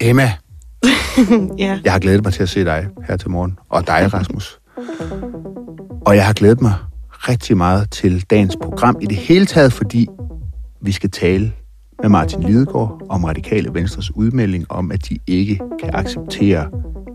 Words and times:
Emma, 0.00 0.22
ja. 1.58 1.78
jeg 1.84 1.92
har 1.92 1.98
glædet 1.98 2.24
mig 2.24 2.32
til 2.32 2.42
at 2.42 2.48
se 2.48 2.64
dig 2.64 2.88
her 3.06 3.16
til 3.16 3.30
morgen, 3.30 3.58
og 3.68 3.86
dig, 3.86 4.14
Rasmus. 4.14 4.60
Og 6.06 6.16
jeg 6.16 6.26
har 6.26 6.32
glædet 6.32 6.60
mig 6.60 6.74
rigtig 7.12 7.56
meget 7.56 7.90
til 7.90 8.24
dagens 8.30 8.56
program 8.62 8.96
i 9.00 9.06
det 9.06 9.16
hele 9.16 9.46
taget, 9.46 9.72
fordi 9.72 10.08
vi 10.82 10.92
skal 10.92 11.10
tale 11.10 11.52
med 12.02 12.08
Martin 12.10 12.42
Lidegaard 12.42 13.02
om 13.08 13.24
Radikale 13.24 13.74
Venstres 13.74 14.16
udmelding 14.16 14.66
om, 14.68 14.92
at 14.92 15.08
de 15.08 15.18
ikke 15.26 15.60
kan 15.80 15.90
acceptere 15.92 16.70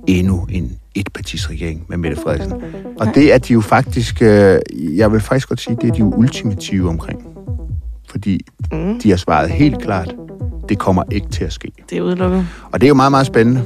endnu 0.08 0.48
en 0.50 0.78
etpartisregering 0.96 1.86
med 1.90 1.98
Mette 1.98 2.18
Frederiksen. 2.18 2.54
Og 3.00 3.08
det 3.16 3.34
er 3.34 3.38
de 3.38 3.54
jo 3.54 3.62
faktisk, 3.62 4.22
øh, 4.22 4.60
jeg 4.98 5.12
vil 5.12 5.20
faktisk 5.22 5.50
godt 5.50 5.62
sige, 5.62 5.78
det 5.82 5.90
er 5.90 5.94
de 5.94 6.00
jo 6.00 6.14
ultimative 6.18 6.90
omkring. 6.90 7.28
Fordi 8.10 8.40
Mm, 8.72 9.00
de 9.00 9.10
har 9.10 9.18
svaret 9.18 9.50
helt 9.50 9.82
klart, 9.82 10.16
det 10.74 10.80
kommer 10.80 11.04
ikke 11.12 11.28
til 11.28 11.44
at 11.44 11.54
ske. 11.54 11.72
det 11.90 11.98
er 11.98 12.02
udelukket. 12.02 12.48
Og 12.72 12.82
det 12.82 12.88
er 12.88 12.90
jo 12.90 12.94
meget, 12.94 13.12
meget 13.12 13.26
spændende. 13.26 13.64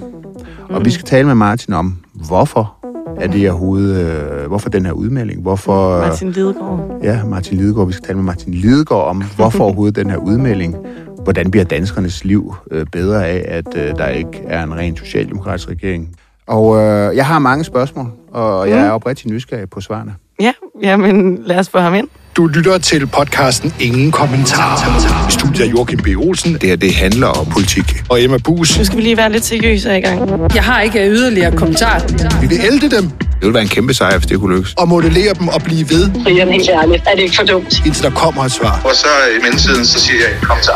Og 0.70 0.86
vi 0.86 0.90
skal 0.90 1.06
tale 1.06 1.28
med 1.28 1.36
Martin 1.36 1.74
om, 1.74 1.96
hvorfor 2.14 2.76
er 3.18 3.28
det 3.28 3.50
overhovedet, 3.50 4.06
øh, 4.06 4.48
hvorfor 4.48 4.70
den 4.70 4.86
her 4.86 4.92
udmelding, 4.92 5.42
hvorfor... 5.42 6.00
Martin 6.00 6.32
Lidegaard. 6.32 7.00
Ja, 7.04 7.24
Martin 7.26 7.58
Lidegaard. 7.58 7.88
Vi 7.88 7.94
skal 7.94 8.06
tale 8.06 8.16
med 8.16 8.26
Martin 8.26 8.54
Lidegaard 8.54 9.08
om, 9.08 9.24
hvorfor 9.36 9.64
overhovedet 9.68 9.96
den 9.96 10.10
her 10.10 10.18
udmelding. 10.18 10.76
Hvordan 11.24 11.52
bliver 11.52 11.64
danskernes 11.64 12.26
liv 12.26 12.56
øh, 12.72 12.86
bedre 12.92 13.28
af, 13.28 13.46
at 13.48 13.78
øh, 13.78 13.96
der 13.96 14.08
ikke 14.08 14.44
er 14.48 14.64
en 14.64 14.76
ren 14.76 14.98
socialdemokratisk 14.98 15.70
regering? 15.70 16.16
Og 16.48 16.78
øh, 16.78 17.16
jeg 17.16 17.26
har 17.26 17.40
mange 17.40 17.64
spørgsmål, 17.64 18.12
og 18.32 18.70
jeg 18.70 18.80
er 18.80 18.92
oprigtig 18.92 19.32
nysgerrig 19.32 19.70
på 19.70 19.82
svarene. 19.82 20.16
Ja, 20.40 20.52
jamen 20.84 21.40
lad 21.46 21.60
os 21.60 21.70
få 21.70 21.80
ham 21.80 21.94
ind. 21.96 22.08
Du 22.36 22.48
lytter 22.48 22.78
til 22.78 23.08
podcasten 23.08 23.74
Ingen 23.80 24.12
Kommentarer. 24.12 25.28
I 25.30 25.32
studiet 25.32 25.68
er 25.68 25.72
Joachim 25.72 26.00
B. 26.00 26.08
Olsen 26.18 26.54
Det 26.54 26.64
her, 26.64 26.76
det 26.76 26.96
handler 26.96 27.28
om 27.28 27.46
politik. 27.46 28.04
og 28.10 28.24
Emma 28.24 28.38
Bus. 28.38 28.78
Nu 28.78 28.86
skal 28.86 28.98
vi 28.98 29.02
lige 29.04 29.18
være 29.18 29.32
lidt 29.32 29.46
seriøse 29.46 29.98
i 29.98 30.02
gang. 30.02 30.30
Jeg 30.56 30.64
har 30.64 30.82
ikke 30.82 31.10
yderligere 31.10 31.58
kommentar. 31.58 32.04
Vi 32.42 32.48
vil 32.48 32.60
ælde 32.66 32.82
dem 32.96 33.10
Det 33.10 33.28
ville 33.42 33.54
være 33.54 33.64
en 33.64 33.70
kæmpe 33.70 33.94
sejr, 33.94 34.18
hvis 34.18 34.28
det 34.28 34.40
kunne 34.40 34.56
lykkes. 34.56 34.74
og 34.78 34.88
modellere 34.88 35.34
dem 35.34 35.48
og 35.48 35.62
blive 35.62 35.90
ved, 35.90 36.24
Brian, 36.24 36.48
helt 36.50 36.70
ærligt, 36.70 37.04
er 37.08 37.16
det 37.16 37.22
ikke 37.24 37.36
for 37.36 37.44
dumt? 37.44 37.86
indtil 37.86 38.04
der 38.04 38.10
kommer 38.12 38.44
et 38.44 38.52
svar. 38.52 38.82
Og 38.86 38.96
så 38.96 39.08
i 39.40 39.42
mellemtiden, 39.42 39.86
så 39.86 40.00
siger 40.00 40.20
jeg, 40.30 40.38
kom 40.42 40.58
så. 40.62 40.72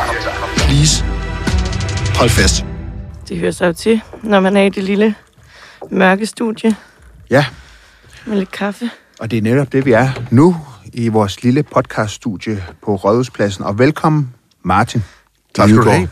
Please. 0.58 1.04
Hold 2.16 2.30
fast. 2.30 2.66
Det 3.30 3.38
hører 3.38 3.52
sig 3.52 3.68
jo 3.68 3.74
til, 3.74 4.02
når 4.24 4.40
man 4.40 4.58
er 4.58 4.62
i 4.62 4.70
det 4.70 4.84
lille 4.84 5.16
mørke 5.92 6.26
studie 6.26 6.76
Ja, 7.30 7.46
med 8.26 8.38
lidt 8.38 8.52
kaffe. 8.52 8.90
Og 9.22 9.32
det 9.32 9.38
er 9.38 9.42
netop 9.42 9.72
det, 9.72 9.86
vi 9.86 9.92
er 9.92 10.10
nu 10.32 10.56
i 10.94 11.08
vores 11.08 11.44
lille 11.44 11.64
podcaststudie 11.64 12.64
på 12.84 12.96
Rådhuspladsen. 12.96 13.64
Og 13.64 13.80
velkommen, 13.80 14.34
Martin. 14.64 15.04
Tak 15.54 15.70
skal 15.70 15.78
du 15.78 15.84
Lidegaard. 15.84 16.10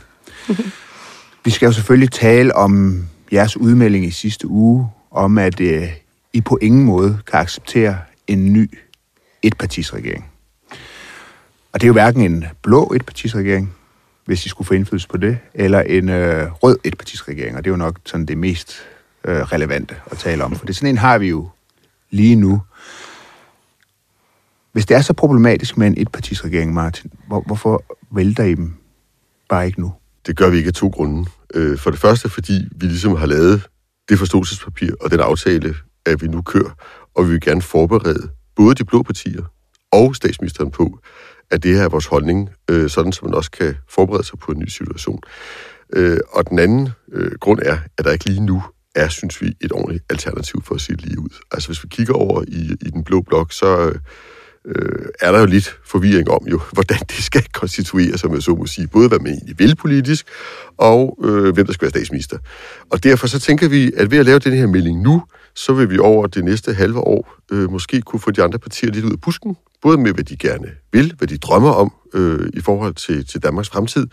Vi 1.46 1.52
skal 1.52 1.66
jo 1.66 1.72
selvfølgelig 1.72 2.12
tale 2.12 2.56
om 2.56 3.04
jeres 3.32 3.58
udmelding 3.58 4.06
i 4.06 4.12
sidste 4.12 4.48
uge, 4.48 4.88
om 5.12 5.38
at 5.38 5.60
øh, 5.60 5.88
I 6.34 6.42
på 6.42 6.58
ingen 6.62 6.84
måde 6.84 7.20
kan 7.28 7.40
acceptere 7.40 7.98
en 8.28 8.54
ny 8.54 8.80
etpartisregering. 9.44 10.26
Og 11.74 11.82
det 11.82 11.84
er 11.84 11.88
jo 11.88 11.94
hverken 11.94 12.22
en 12.22 12.46
blå 12.62 12.94
etpartisregering, 12.96 13.74
hvis 14.26 14.46
I 14.46 14.50
skulle 14.50 14.68
få 14.68 14.74
indflydelse 14.74 15.08
på 15.08 15.18
det, 15.18 15.38
eller 15.54 15.82
en 15.82 16.10
øh, 16.10 16.52
rød 16.52 16.78
etpartisregering, 16.84 17.58
og 17.58 17.64
det 17.64 17.70
er 17.70 17.74
jo 17.74 17.78
nok 17.78 18.00
sådan 18.06 18.26
det 18.26 18.38
mest 18.38 18.76
øh, 19.26 19.42
relevante 19.42 19.96
at 20.12 20.18
tale 20.18 20.44
om, 20.44 20.56
for 20.56 20.66
det 20.66 20.76
sådan 20.76 20.90
en 20.90 20.98
har 20.98 21.18
vi 21.18 21.30
jo 21.30 21.50
lige 22.12 22.36
nu. 22.36 22.62
Hvis 24.72 24.86
det 24.86 24.98
er 24.98 25.02
så 25.02 25.14
problematisk 25.14 25.78
med 25.78 25.88
en 25.88 25.96
etpartisregering, 25.98 26.74
Martin, 26.74 27.12
hvor, 27.28 27.42
hvorfor 27.42 27.84
vælter 28.16 28.44
I 28.44 28.56
dem 28.56 28.74
bare 29.50 29.66
ikke 29.68 29.82
nu? 29.82 29.94
Det 30.28 30.38
gør 30.38 30.50
vi 30.50 30.58
ikke 30.58 30.68
af 30.68 30.74
to 30.74 30.88
grunde. 30.88 31.26
Øh, 31.54 31.78
for 31.78 31.92
det 31.92 32.00
første, 32.00 32.30
fordi 32.30 32.54
vi 32.76 32.86
ligesom 32.86 33.16
har 33.16 33.26
lavet 33.26 33.68
det 34.10 34.20
forståelsespapir 34.20 34.92
og 35.02 35.12
den 35.12 35.20
aftale, 35.20 35.76
at 36.06 36.22
vi 36.22 36.28
nu 36.28 36.42
kører, 36.42 36.70
og 37.16 37.26
vi 37.26 37.32
vil 37.32 37.42
gerne 37.42 37.62
forberede 37.62 38.30
både 38.56 38.76
de 38.76 38.86
blå 38.86 39.04
partier 39.04 39.44
og 39.92 40.16
statsministeren 40.16 40.72
på, 40.72 41.00
at 41.52 41.64
det 41.64 41.76
her 41.76 41.84
er 41.84 41.90
vores 41.90 42.06
holdning, 42.06 42.50
øh, 42.70 42.90
sådan 42.90 43.12
så 43.12 43.26
man 43.26 43.34
også 43.34 43.52
kan 43.52 43.76
forberede 43.90 44.24
sig 44.24 44.40
på 44.40 44.52
en 44.52 44.60
ny 44.60 44.68
situation. 44.68 45.20
Øh, 45.94 46.18
Og 46.30 46.50
den 46.50 46.60
anden 46.60 46.90
øh, 47.12 47.32
grund 47.40 47.60
er, 47.66 47.78
at 47.98 48.06
der 48.06 48.12
ikke 48.12 48.26
lige 48.26 48.46
nu 48.46 48.64
er, 48.96 49.10
synes 49.10 49.42
vi, 49.42 49.54
et 49.62 49.72
ordentligt 49.72 50.04
alternativ 50.10 50.64
for 50.64 50.76
at 50.76 50.82
se 50.82 50.94
lige 50.94 51.20
ud. 51.20 51.30
Altså 51.52 51.70
hvis 51.70 51.84
vi 51.84 51.88
kigger 51.92 52.14
over 52.14 52.44
i, 52.48 52.76
i 52.82 52.90
den 52.90 53.04
blå 53.04 53.22
blok, 53.22 53.52
så 53.52 53.94
øh, 54.66 55.06
er 55.22 55.32
der 55.32 55.40
jo 55.40 55.46
lidt 55.46 55.80
forvirring 55.86 56.30
om 56.30 56.48
jo, 56.48 56.62
hvordan 56.74 57.00
det 57.00 57.24
skal 57.24 57.44
konstituere 57.54 58.18
som 58.18 58.32
med 58.32 58.42
så 58.42 58.56
må 58.56 58.66
sige. 58.66 58.88
Både 58.88 59.08
hvad 59.08 59.20
man 59.20 59.32
egentlig 59.32 59.60
vil 59.60 59.76
politisk, 59.76 60.28
og 60.78 61.20
øh, 61.24 61.54
hvem 61.54 61.66
der 61.66 61.74
skal 61.74 61.82
være 61.86 61.90
statsminister. 61.90 62.38
Og 62.92 63.04
derfor 63.04 63.28
så 63.28 63.40
tænker 63.40 63.70
vi, 63.70 63.92
at 63.98 64.12
ved 64.12 64.18
at 64.18 64.26
lave 64.26 64.40
den 64.40 64.54
her 64.54 64.68
melding 64.68 65.02
nu, 65.02 65.24
så 65.56 65.74
vil 65.74 65.90
vi 65.90 65.98
over 65.98 66.28
det 66.28 66.46
næste 66.46 66.74
halve 66.74 67.00
år 67.00 67.36
øh, 67.52 67.72
måske 67.72 68.02
kunne 68.02 68.20
få 68.20 68.32
de 68.32 68.44
andre 68.44 68.60
partier 68.60 68.92
lidt 68.92 69.06
ud 69.06 69.12
af 69.12 69.22
busken. 69.22 69.56
Både 69.82 69.98
med, 69.98 70.14
hvad 70.14 70.24
de 70.24 70.38
gerne 70.38 70.68
vil, 70.92 71.14
hvad 71.18 71.28
de 71.28 71.38
drømmer 71.38 71.72
om 71.72 71.94
øh, 72.14 72.50
i 72.54 72.62
forhold 72.62 72.94
til, 72.94 73.26
til 73.26 73.44
Danmarks 73.44 73.70
fremtid, 73.70 74.08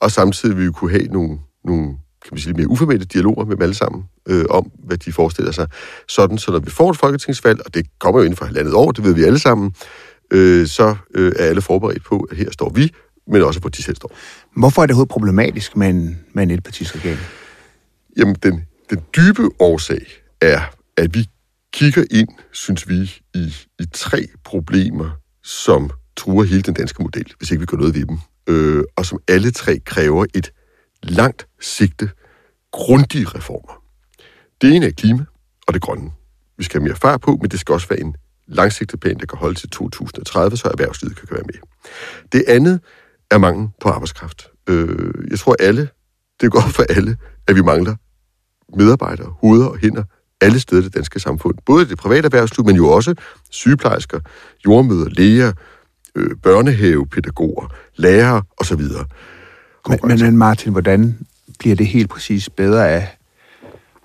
og 0.00 0.10
samtidig 0.10 0.56
vil 0.56 0.66
vi 0.66 0.72
kunne 0.72 0.90
have 0.90 1.06
nogle, 1.06 1.38
nogle 1.64 1.94
kan 2.24 2.30
man 2.32 2.38
sige, 2.38 2.46
lidt 2.46 2.56
mere 2.56 2.68
uformelle 2.68 3.04
dialoger 3.04 3.44
med 3.44 3.56
dem 3.56 3.62
alle 3.62 3.74
sammen 3.74 4.04
øh, 4.28 4.44
om, 4.50 4.70
hvad 4.84 4.96
de 4.96 5.12
forestiller 5.12 5.52
sig. 5.52 5.68
Sådan, 6.08 6.38
så 6.38 6.50
når 6.52 6.58
vi 6.58 6.70
får 6.70 6.90
et 6.90 6.96
folketingsvalg, 6.96 7.60
og 7.66 7.74
det 7.74 7.86
kommer 8.00 8.20
jo 8.20 8.24
inden 8.24 8.36
for 8.36 8.44
halvandet 8.44 8.74
år, 8.74 8.92
det 8.92 9.04
ved 9.04 9.14
vi 9.14 9.24
alle 9.24 9.38
sammen, 9.38 9.74
øh, 10.30 10.66
så 10.66 10.96
øh, 11.14 11.32
er 11.36 11.44
alle 11.44 11.62
forberedt 11.62 12.04
på, 12.04 12.28
at 12.30 12.36
her 12.36 12.50
står 12.50 12.70
vi, 12.74 12.92
men 13.26 13.42
også 13.42 13.60
hvor 13.60 13.70
de 13.70 13.82
selv 13.82 13.96
står. 13.96 14.16
Hvorfor 14.56 14.82
er 14.82 14.86
det 14.86 14.92
overhovedet 14.92 15.10
problematisk 15.10 15.76
med 15.76 15.88
en, 15.88 16.20
med 16.32 16.42
en 16.42 16.50
etpartisregering? 16.50 17.18
Jamen, 18.16 18.36
den, 18.42 18.66
den 18.90 19.00
dybe 19.16 19.48
årsag 19.58 20.06
er, 20.40 20.60
at 20.96 21.14
vi 21.14 21.26
kigger 21.72 22.04
ind, 22.10 22.28
synes 22.52 22.88
vi, 22.88 23.12
i, 23.34 23.54
i 23.80 23.84
tre 23.92 24.26
problemer, 24.44 25.10
som 25.42 25.90
truer 26.16 26.44
hele 26.44 26.62
den 26.62 26.74
danske 26.74 27.02
model, 27.02 27.32
hvis 27.38 27.50
ikke 27.50 27.60
vi 27.60 27.66
gør 27.66 27.76
noget 27.76 27.94
ved 27.94 28.06
dem. 28.06 28.18
Øh, 28.48 28.84
og 28.96 29.06
som 29.06 29.18
alle 29.28 29.50
tre 29.50 29.78
kræver 29.78 30.26
et 30.34 30.50
langt 31.04 31.46
sigte, 31.60 32.10
grundige 32.72 33.26
reformer. 33.26 33.82
Det 34.60 34.76
ene 34.76 34.86
er 34.86 34.90
klima 34.90 35.24
og 35.66 35.74
det 35.74 35.82
grønne. 35.82 36.10
Vi 36.58 36.64
skal 36.64 36.80
have 36.80 36.88
mere 36.88 36.96
far 36.96 37.16
på, 37.16 37.38
men 37.40 37.50
det 37.50 37.60
skal 37.60 37.72
også 37.72 37.88
være 37.88 38.00
en 38.00 38.16
langsigtet 38.46 39.00
plan, 39.00 39.18
der 39.18 39.26
kan 39.26 39.38
holde 39.38 39.54
til 39.54 39.70
2030, 39.70 40.56
så 40.56 40.68
erhvervslivet 40.68 41.16
kan 41.16 41.28
være 41.30 41.42
med. 41.46 41.60
Det 42.32 42.44
andet 42.48 42.80
er 43.30 43.38
mangel 43.38 43.68
på 43.80 43.88
arbejdskraft. 43.88 44.50
Øh, 44.68 45.14
jeg 45.30 45.38
tror 45.38 45.56
alle, 45.60 45.88
det 46.40 46.52
går 46.52 46.60
for 46.60 46.84
alle, 46.88 47.16
at 47.48 47.56
vi 47.56 47.62
mangler 47.62 47.96
medarbejdere, 48.76 49.34
hoveder 49.40 49.66
og 49.66 49.78
hænder 49.78 50.04
alle 50.40 50.60
steder 50.60 50.82
i 50.82 50.84
det 50.84 50.94
danske 50.94 51.20
samfund. 51.20 51.58
Både 51.66 51.82
i 51.82 51.88
det 51.88 51.98
private 51.98 52.26
erhvervsliv, 52.26 52.66
men 52.66 52.76
jo 52.76 52.88
også 52.88 53.14
sygeplejersker, 53.50 54.20
jordmøder, 54.66 55.08
læger, 55.08 55.52
øh, 56.14 56.30
børnehavepædagoger, 56.42 57.74
lærere 57.96 58.42
osv. 58.56 58.80
Men, 59.88 59.98
men, 60.04 60.20
men 60.20 60.36
Martin, 60.36 60.72
hvordan 60.72 61.18
bliver 61.58 61.76
det 61.76 61.86
helt 61.86 62.10
præcis 62.10 62.50
bedre 62.50 62.90
af, 62.90 63.18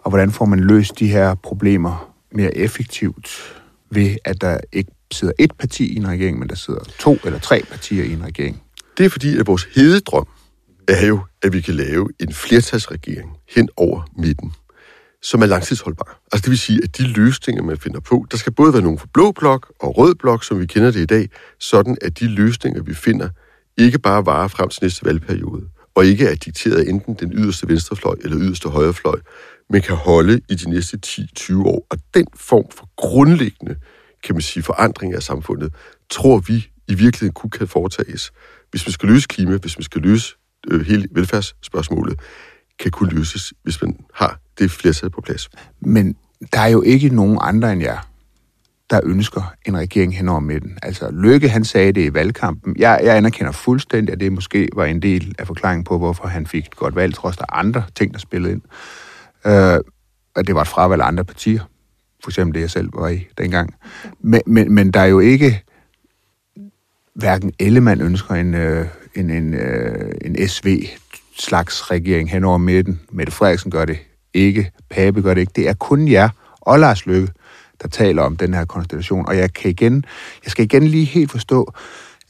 og 0.03 0.09
hvordan 0.09 0.31
får 0.31 0.45
man 0.45 0.59
løst 0.59 0.99
de 0.99 1.07
her 1.07 1.35
problemer 1.35 2.15
mere 2.31 2.57
effektivt 2.57 3.55
ved, 3.91 4.15
at 4.25 4.41
der 4.41 4.57
ikke 4.71 4.91
sidder 5.11 5.33
et 5.39 5.51
parti 5.59 5.93
i 5.93 5.95
en 5.95 6.07
regering, 6.07 6.39
men 6.39 6.49
der 6.49 6.55
sidder 6.55 6.79
to 6.99 7.17
eller 7.25 7.39
tre 7.39 7.63
partier 7.69 8.03
i 8.03 8.13
en 8.13 8.25
regering? 8.25 8.61
Det 8.97 9.05
er 9.05 9.09
fordi, 9.09 9.37
at 9.37 9.47
vores 9.47 9.67
hededrøm 9.75 10.27
er 10.87 11.05
jo, 11.05 11.19
at 11.41 11.53
vi 11.53 11.61
kan 11.61 11.73
lave 11.73 12.09
en 12.19 12.33
flertalsregering 12.33 13.37
hen 13.55 13.69
over 13.77 14.09
midten, 14.17 14.53
som 15.21 15.41
er 15.41 15.45
langtidsholdbar. 15.45 16.21
Altså 16.31 16.41
det 16.41 16.49
vil 16.49 16.59
sige, 16.59 16.79
at 16.83 16.97
de 16.97 17.07
løsninger, 17.07 17.63
man 17.63 17.77
finder 17.77 17.99
på, 17.99 18.25
der 18.31 18.37
skal 18.37 18.53
både 18.53 18.73
være 18.73 18.81
nogle 18.81 18.99
for 18.99 19.07
blå 19.13 19.31
blok 19.31 19.73
og 19.79 19.97
rød 19.97 20.15
blok, 20.15 20.43
som 20.43 20.59
vi 20.59 20.65
kender 20.65 20.91
det 20.91 20.99
i 20.99 21.05
dag, 21.05 21.29
sådan 21.59 21.97
at 22.01 22.19
de 22.19 22.27
løsninger, 22.27 22.83
vi 22.83 22.93
finder, 22.93 23.29
ikke 23.79 23.99
bare 23.99 24.25
varer 24.25 24.47
frem 24.47 24.69
til 24.69 24.83
næste 24.83 25.05
valgperiode, 25.05 25.65
og 25.95 26.05
ikke 26.05 26.25
er 26.25 26.35
dikteret 26.35 26.75
af 26.75 26.89
enten 26.89 27.13
den 27.13 27.33
yderste 27.33 27.67
venstrefløj 27.67 28.15
eller 28.23 28.37
yderste 28.39 28.69
højrefløj, 28.69 29.19
men 29.69 29.81
kan 29.81 29.95
holde 29.95 30.41
i 30.49 30.55
de 30.55 30.69
næste 30.69 30.99
10-20 31.05 31.63
år. 31.65 31.87
Og 31.89 31.97
den 32.13 32.25
form 32.35 32.65
for 32.71 32.89
grundlæggende, 32.95 33.75
kan 34.23 34.35
man 34.35 34.41
sige, 34.41 34.63
forandring 34.63 35.13
af 35.13 35.23
samfundet, 35.23 35.73
tror 36.09 36.37
vi 36.37 36.67
i 36.87 36.93
virkeligheden 36.93 37.33
kunne 37.33 37.49
kan 37.49 37.67
foretages, 37.67 38.31
hvis 38.71 38.85
man 38.87 38.91
skal 38.91 39.09
løse 39.09 39.27
klima, 39.27 39.57
hvis 39.57 39.77
man 39.77 39.83
skal 39.83 40.01
løse 40.01 40.35
øh, 40.71 40.81
hele 40.85 41.07
velfærdsspørgsmålet, 41.11 42.19
kan 42.79 42.91
kun 42.91 43.09
løses, 43.09 43.53
hvis 43.63 43.81
man 43.81 43.97
har 44.13 44.39
det 44.59 44.71
flertal 44.71 45.09
på 45.09 45.21
plads. 45.21 45.49
Men 45.81 46.15
der 46.53 46.59
er 46.59 46.67
jo 46.67 46.81
ikke 46.81 47.09
nogen 47.09 47.37
andre 47.41 47.73
end 47.73 47.81
jer, 47.81 48.08
der 48.89 48.99
ønsker 49.03 49.53
en 49.65 49.77
regering 49.77 50.17
hen 50.17 50.29
over 50.29 50.39
midten. 50.39 50.77
Altså, 50.83 51.09
Løkke, 51.11 51.49
han 51.49 51.65
sagde 51.65 51.91
det 51.91 52.01
i 52.01 52.13
valgkampen. 52.13 52.75
Jeg, 52.79 52.99
jeg 53.03 53.17
anerkender 53.17 53.51
fuldstændig, 53.51 54.13
at 54.13 54.19
det 54.19 54.31
måske 54.31 54.69
var 54.73 54.85
en 54.85 55.01
del 55.01 55.35
af 55.39 55.47
forklaringen 55.47 55.83
på, 55.83 55.97
hvorfor 55.97 56.27
han 56.27 56.47
fik 56.47 56.65
et 56.65 56.75
godt 56.75 56.95
valg, 56.95 57.13
trods 57.13 57.37
der 57.37 57.45
andre 57.53 57.83
ting, 57.95 58.13
der 58.13 58.19
spillede 58.19 58.53
ind. 58.53 58.61
Øh, 59.45 59.79
at 60.35 60.47
det 60.47 60.55
var 60.55 60.61
et 60.61 60.67
fravalg 60.67 61.01
af 61.01 61.07
andre 61.07 61.25
partier. 61.25 61.61
For 62.23 62.31
eksempel 62.31 62.55
det, 62.55 62.61
jeg 62.61 62.69
selv 62.69 62.89
var 62.93 63.07
i 63.07 63.27
dengang. 63.37 63.75
Men, 64.19 64.41
men, 64.45 64.73
men 64.73 64.91
der 64.91 64.99
er 64.99 65.05
jo 65.05 65.19
ikke 65.19 65.63
hverken 67.13 67.53
Ellemann 67.59 68.01
ønsker 68.01 68.35
en, 68.35 68.53
øh, 68.53 68.85
en, 69.15 69.29
en, 69.29 69.53
øh, 69.53 70.11
en 70.21 70.47
SV 70.47 70.85
slags 71.37 71.91
regering 71.91 72.31
hen 72.31 72.43
over 72.43 72.57
midten. 72.57 73.01
Mette 73.11 73.31
Frederiksen 73.31 73.71
gør 73.71 73.85
det 73.85 73.97
ikke. 74.33 74.71
Pape 74.89 75.21
gør 75.21 75.33
det 75.33 75.41
ikke. 75.41 75.53
Det 75.55 75.69
er 75.69 75.73
kun 75.73 76.07
jer 76.07 76.29
og 76.61 76.79
Lars 76.79 77.05
Løkke, 77.05 77.31
der 77.81 77.87
taler 77.87 78.23
om 78.23 78.37
den 78.37 78.53
her 78.53 78.65
konstellation. 78.65 79.25
Og 79.25 79.37
jeg, 79.37 79.53
kan 79.53 79.71
igen, 79.71 80.05
jeg 80.43 80.51
skal 80.51 80.65
igen 80.65 80.87
lige 80.87 81.05
helt 81.05 81.31
forstå, 81.31 81.73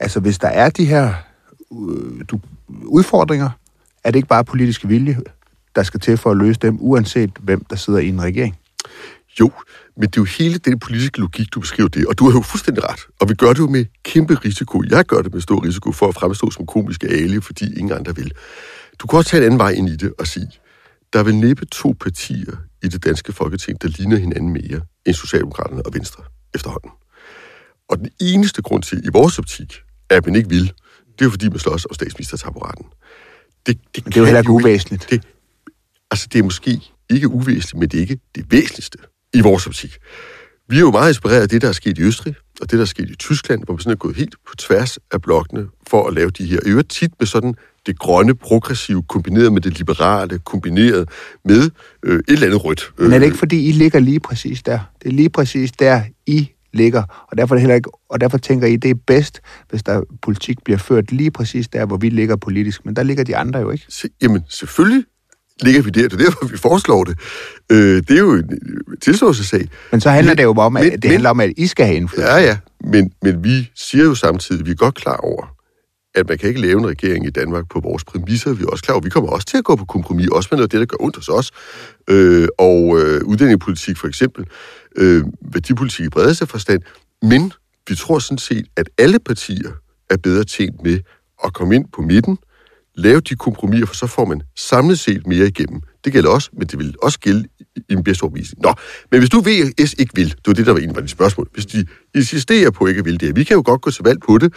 altså 0.00 0.20
hvis 0.20 0.38
der 0.38 0.48
er 0.48 0.70
de 0.70 0.84
her 0.84 1.14
øh, 1.72 2.24
du, 2.28 2.40
udfordringer, 2.84 3.50
er 4.04 4.10
det 4.10 4.18
ikke 4.18 4.28
bare 4.28 4.44
politisk 4.44 4.88
vilje, 4.88 5.18
der 5.76 5.82
skal 5.82 6.00
til 6.00 6.16
for 6.16 6.30
at 6.30 6.36
løse 6.36 6.60
dem, 6.62 6.76
uanset 6.80 7.30
hvem 7.40 7.64
der 7.64 7.76
sidder 7.76 7.98
i 7.98 8.08
en 8.08 8.22
regering? 8.22 8.56
Jo, 9.40 9.50
men 9.96 10.02
det 10.02 10.16
er 10.16 10.20
jo 10.20 10.24
hele 10.38 10.58
den 10.58 10.78
politiske 10.78 11.20
logik, 11.20 11.54
du 11.54 11.60
beskriver 11.60 11.88
det, 11.88 12.06
og 12.06 12.18
du 12.18 12.30
har 12.30 12.38
jo 12.38 12.42
fuldstændig 12.42 12.84
ret. 12.84 13.00
Og 13.20 13.28
vi 13.28 13.34
gør 13.34 13.48
det 13.48 13.58
jo 13.58 13.66
med 13.66 13.84
kæmpe 14.04 14.34
risiko. 14.34 14.82
Jeg 14.90 15.04
gør 15.04 15.22
det 15.22 15.32
med 15.34 15.40
stor 15.40 15.64
risiko 15.64 15.92
for 15.92 16.08
at 16.08 16.14
fremstå 16.14 16.50
som 16.50 16.66
komiske 16.66 17.08
ale, 17.08 17.42
fordi 17.42 17.78
ingen 17.78 17.96
andre 17.96 18.16
vil. 18.16 18.32
Du 18.98 19.06
kan 19.06 19.16
også 19.16 19.30
tage 19.30 19.40
en 19.40 19.46
anden 19.46 19.58
vej 19.58 19.70
ind 19.70 19.88
i 19.88 19.96
det 19.96 20.12
og 20.18 20.26
sige, 20.26 20.50
der 21.12 21.22
vil 21.22 21.34
næppe 21.34 21.66
to 21.66 21.96
partier 22.00 22.56
i 22.82 22.88
det 22.88 23.04
danske 23.04 23.32
folketing, 23.32 23.82
der 23.82 23.88
ligner 23.88 24.16
hinanden 24.16 24.52
mere 24.52 24.80
end 25.06 25.14
Socialdemokraterne 25.14 25.86
og 25.86 25.94
Venstre 25.94 26.24
efterhånden. 26.54 26.90
Og 27.88 27.98
den 27.98 28.08
eneste 28.20 28.62
grund 28.62 28.82
til, 28.82 29.04
i 29.04 29.08
vores 29.12 29.38
optik, 29.38 29.82
at 30.10 30.26
man 30.26 30.34
ikke 30.34 30.48
vil, 30.48 30.72
det 31.18 31.26
er 31.26 31.30
fordi, 31.30 31.48
man 31.48 31.58
slås 31.58 31.84
om 31.84 31.94
statsministertaburetten. 31.94 32.86
Det, 33.66 33.78
det, 33.96 34.04
det 34.04 34.16
er 34.16 34.20
jo 34.20 34.24
heller 34.24 34.40
ikke 34.40 34.52
uvæsentligt. 34.52 35.06
Det, 35.10 35.22
altså, 36.10 36.28
det 36.32 36.38
er 36.38 36.42
måske 36.42 36.80
ikke 37.10 37.28
uvæsentligt, 37.28 37.78
men 37.78 37.88
det 37.88 37.96
er 37.96 38.00
ikke 38.00 38.18
det 38.34 38.52
væsentligste 38.52 38.98
i 39.32 39.40
vores 39.40 39.66
optik. 39.66 39.98
Vi 40.68 40.76
er 40.76 40.80
jo 40.80 40.90
meget 40.90 41.10
inspireret 41.10 41.42
af 41.42 41.48
det, 41.48 41.62
der 41.62 41.68
er 41.68 41.72
sket 41.72 41.98
i 41.98 42.02
Østrig, 42.02 42.34
og 42.60 42.70
det, 42.70 42.78
der 42.78 42.80
er 42.80 42.84
sket 42.84 43.10
i 43.10 43.14
Tyskland, 43.14 43.64
hvor 43.64 43.74
man 43.74 43.80
sådan 43.80 43.92
er 43.92 43.96
gået 43.96 44.16
helt 44.16 44.34
på 44.48 44.56
tværs 44.56 44.98
af 45.12 45.22
blokkene 45.22 45.68
for 45.86 46.08
at 46.08 46.14
lave 46.14 46.30
de 46.30 46.46
her. 46.46 46.60
I 46.66 46.68
øvrigt 46.68 46.90
tit 46.90 47.10
med 47.18 47.26
sådan 47.26 47.54
det 47.90 47.98
grønne, 47.98 48.34
progressive, 48.34 49.02
kombineret 49.02 49.52
med 49.52 49.60
det 49.60 49.78
liberale, 49.78 50.38
kombineret 50.38 51.08
med 51.44 51.70
øh, 52.02 52.18
et 52.18 52.22
eller 52.28 52.46
andet 52.46 52.64
rødt. 52.64 52.92
Men 52.98 53.12
er 53.12 53.18
det 53.18 53.26
ikke, 53.26 53.38
fordi 53.38 53.68
I 53.68 53.72
ligger 53.72 53.98
lige 53.98 54.20
præcis 54.20 54.62
der? 54.62 54.78
Det 55.02 55.08
er 55.08 55.12
lige 55.12 55.30
præcis 55.30 55.72
der, 55.72 56.02
I 56.26 56.50
ligger, 56.72 57.02
og 57.30 57.38
derfor, 57.38 57.54
er 57.54 57.56
det 57.56 57.60
heller 57.60 57.74
ikke, 57.74 57.90
og 58.10 58.20
derfor 58.20 58.38
tænker 58.38 58.66
I, 58.66 58.76
det 58.76 58.90
er 58.90 58.94
bedst, 59.06 59.40
hvis 59.70 59.82
der 59.82 60.02
politik 60.22 60.56
bliver 60.64 60.78
ført 60.78 61.12
lige 61.12 61.30
præcis 61.30 61.68
der, 61.68 61.86
hvor 61.86 61.96
vi 61.96 62.08
ligger 62.08 62.36
politisk. 62.36 62.86
Men 62.86 62.96
der 62.96 63.02
ligger 63.02 63.24
de 63.24 63.36
andre 63.36 63.60
jo 63.60 63.70
ikke. 63.70 63.84
Se, 63.88 64.08
jamen, 64.22 64.42
selvfølgelig 64.48 65.04
ligger 65.62 65.82
vi 65.82 65.90
der. 65.90 66.08
Det 66.08 66.20
er 66.20 66.24
derfor, 66.24 66.46
vi 66.46 66.56
foreslår 66.56 67.04
det. 67.04 67.18
Øh, 67.72 67.78
det 67.78 68.10
er 68.10 68.18
jo 68.18 68.32
en 68.32 68.48
tilståelsesag. 69.00 69.68
Men 69.90 70.00
så 70.00 70.10
handler 70.10 70.30
men, 70.30 70.38
det 70.38 70.42
jo 70.42 70.54
om, 70.54 70.76
at, 70.76 70.84
men, 70.84 71.00
det 71.00 71.10
handler 71.10 71.30
om, 71.30 71.40
at 71.40 71.52
I 71.56 71.66
skal 71.66 71.86
have 71.86 71.96
indflydelse. 71.96 72.32
Ja, 72.32 72.38
ja. 72.38 72.56
Men, 72.84 73.12
men 73.22 73.44
vi 73.44 73.70
siger 73.74 74.04
jo 74.04 74.14
samtidig, 74.14 74.60
at 74.60 74.66
vi 74.66 74.70
er 74.70 74.74
godt 74.74 74.94
klar 74.94 75.16
over, 75.16 75.56
at 76.14 76.28
man 76.28 76.38
kan 76.38 76.48
ikke 76.48 76.60
lave 76.60 76.78
en 76.78 76.86
regering 76.86 77.26
i 77.26 77.30
Danmark 77.30 77.68
på 77.68 77.80
vores 77.80 78.04
præmisser. 78.04 78.52
Vi 78.52 78.62
er 78.62 78.66
også 78.66 78.84
klar 78.84 78.94
over, 78.94 79.02
vi 79.02 79.10
kommer 79.10 79.30
også 79.30 79.46
til 79.46 79.58
at 79.58 79.64
gå 79.64 79.76
på 79.76 79.84
kompromis, 79.84 80.28
også 80.28 80.48
med 80.52 80.56
noget 80.56 80.66
af 80.66 80.70
det, 80.70 80.80
der 80.80 80.86
gør 80.86 81.04
ondt 81.04 81.16
hos 81.16 81.28
os. 81.28 81.50
Øh, 82.10 82.48
og 82.58 83.00
øh, 83.00 83.24
uddannelsespolitik 83.24 83.96
for 83.96 84.08
eksempel, 84.08 84.46
øh, 84.96 85.24
værdipolitik 85.52 86.06
i 86.06 86.08
bredeste 86.08 86.46
forstand. 86.46 86.82
Men 87.22 87.52
vi 87.88 87.94
tror 87.94 88.18
sådan 88.18 88.38
set, 88.38 88.66
at 88.76 88.90
alle 88.98 89.18
partier 89.18 89.70
er 90.10 90.16
bedre 90.16 90.44
tjent 90.44 90.82
med 90.82 90.98
at 91.44 91.52
komme 91.52 91.74
ind 91.74 91.84
på 91.92 92.02
midten, 92.02 92.38
lave 92.94 93.20
de 93.20 93.36
kompromiser, 93.36 93.86
for 93.86 93.94
så 93.94 94.06
får 94.06 94.24
man 94.24 94.42
samlet 94.56 94.98
set 94.98 95.26
mere 95.26 95.46
igennem. 95.46 95.80
Det 96.04 96.12
gælder 96.12 96.30
også, 96.30 96.50
men 96.52 96.66
det 96.66 96.78
vil 96.78 96.94
også 97.02 97.18
gælde 97.20 97.44
i 97.76 97.92
en 97.92 98.04
bedste 98.04 98.22
overbevisning. 98.22 98.62
Nå, 98.62 98.74
men 99.10 99.20
hvis 99.20 99.30
du 99.30 99.40
VS 99.40 99.94
ikke 99.98 100.14
vil, 100.14 100.28
det 100.28 100.46
var 100.46 100.52
det, 100.52 100.66
der 100.66 100.72
var 100.72 100.78
en 100.78 100.96
af 100.96 101.02
de 101.02 101.08
spørgsmål, 101.08 101.48
hvis 101.54 101.66
de 101.66 101.86
insisterer 102.14 102.70
på 102.70 102.86
ikke 102.86 103.04
vil 103.04 103.20
det, 103.20 103.36
vi 103.36 103.44
kan 103.44 103.56
jo 103.56 103.62
godt 103.66 103.80
gå 103.80 103.90
til 103.90 104.02
valg 104.04 104.20
på 104.20 104.38
det, 104.38 104.54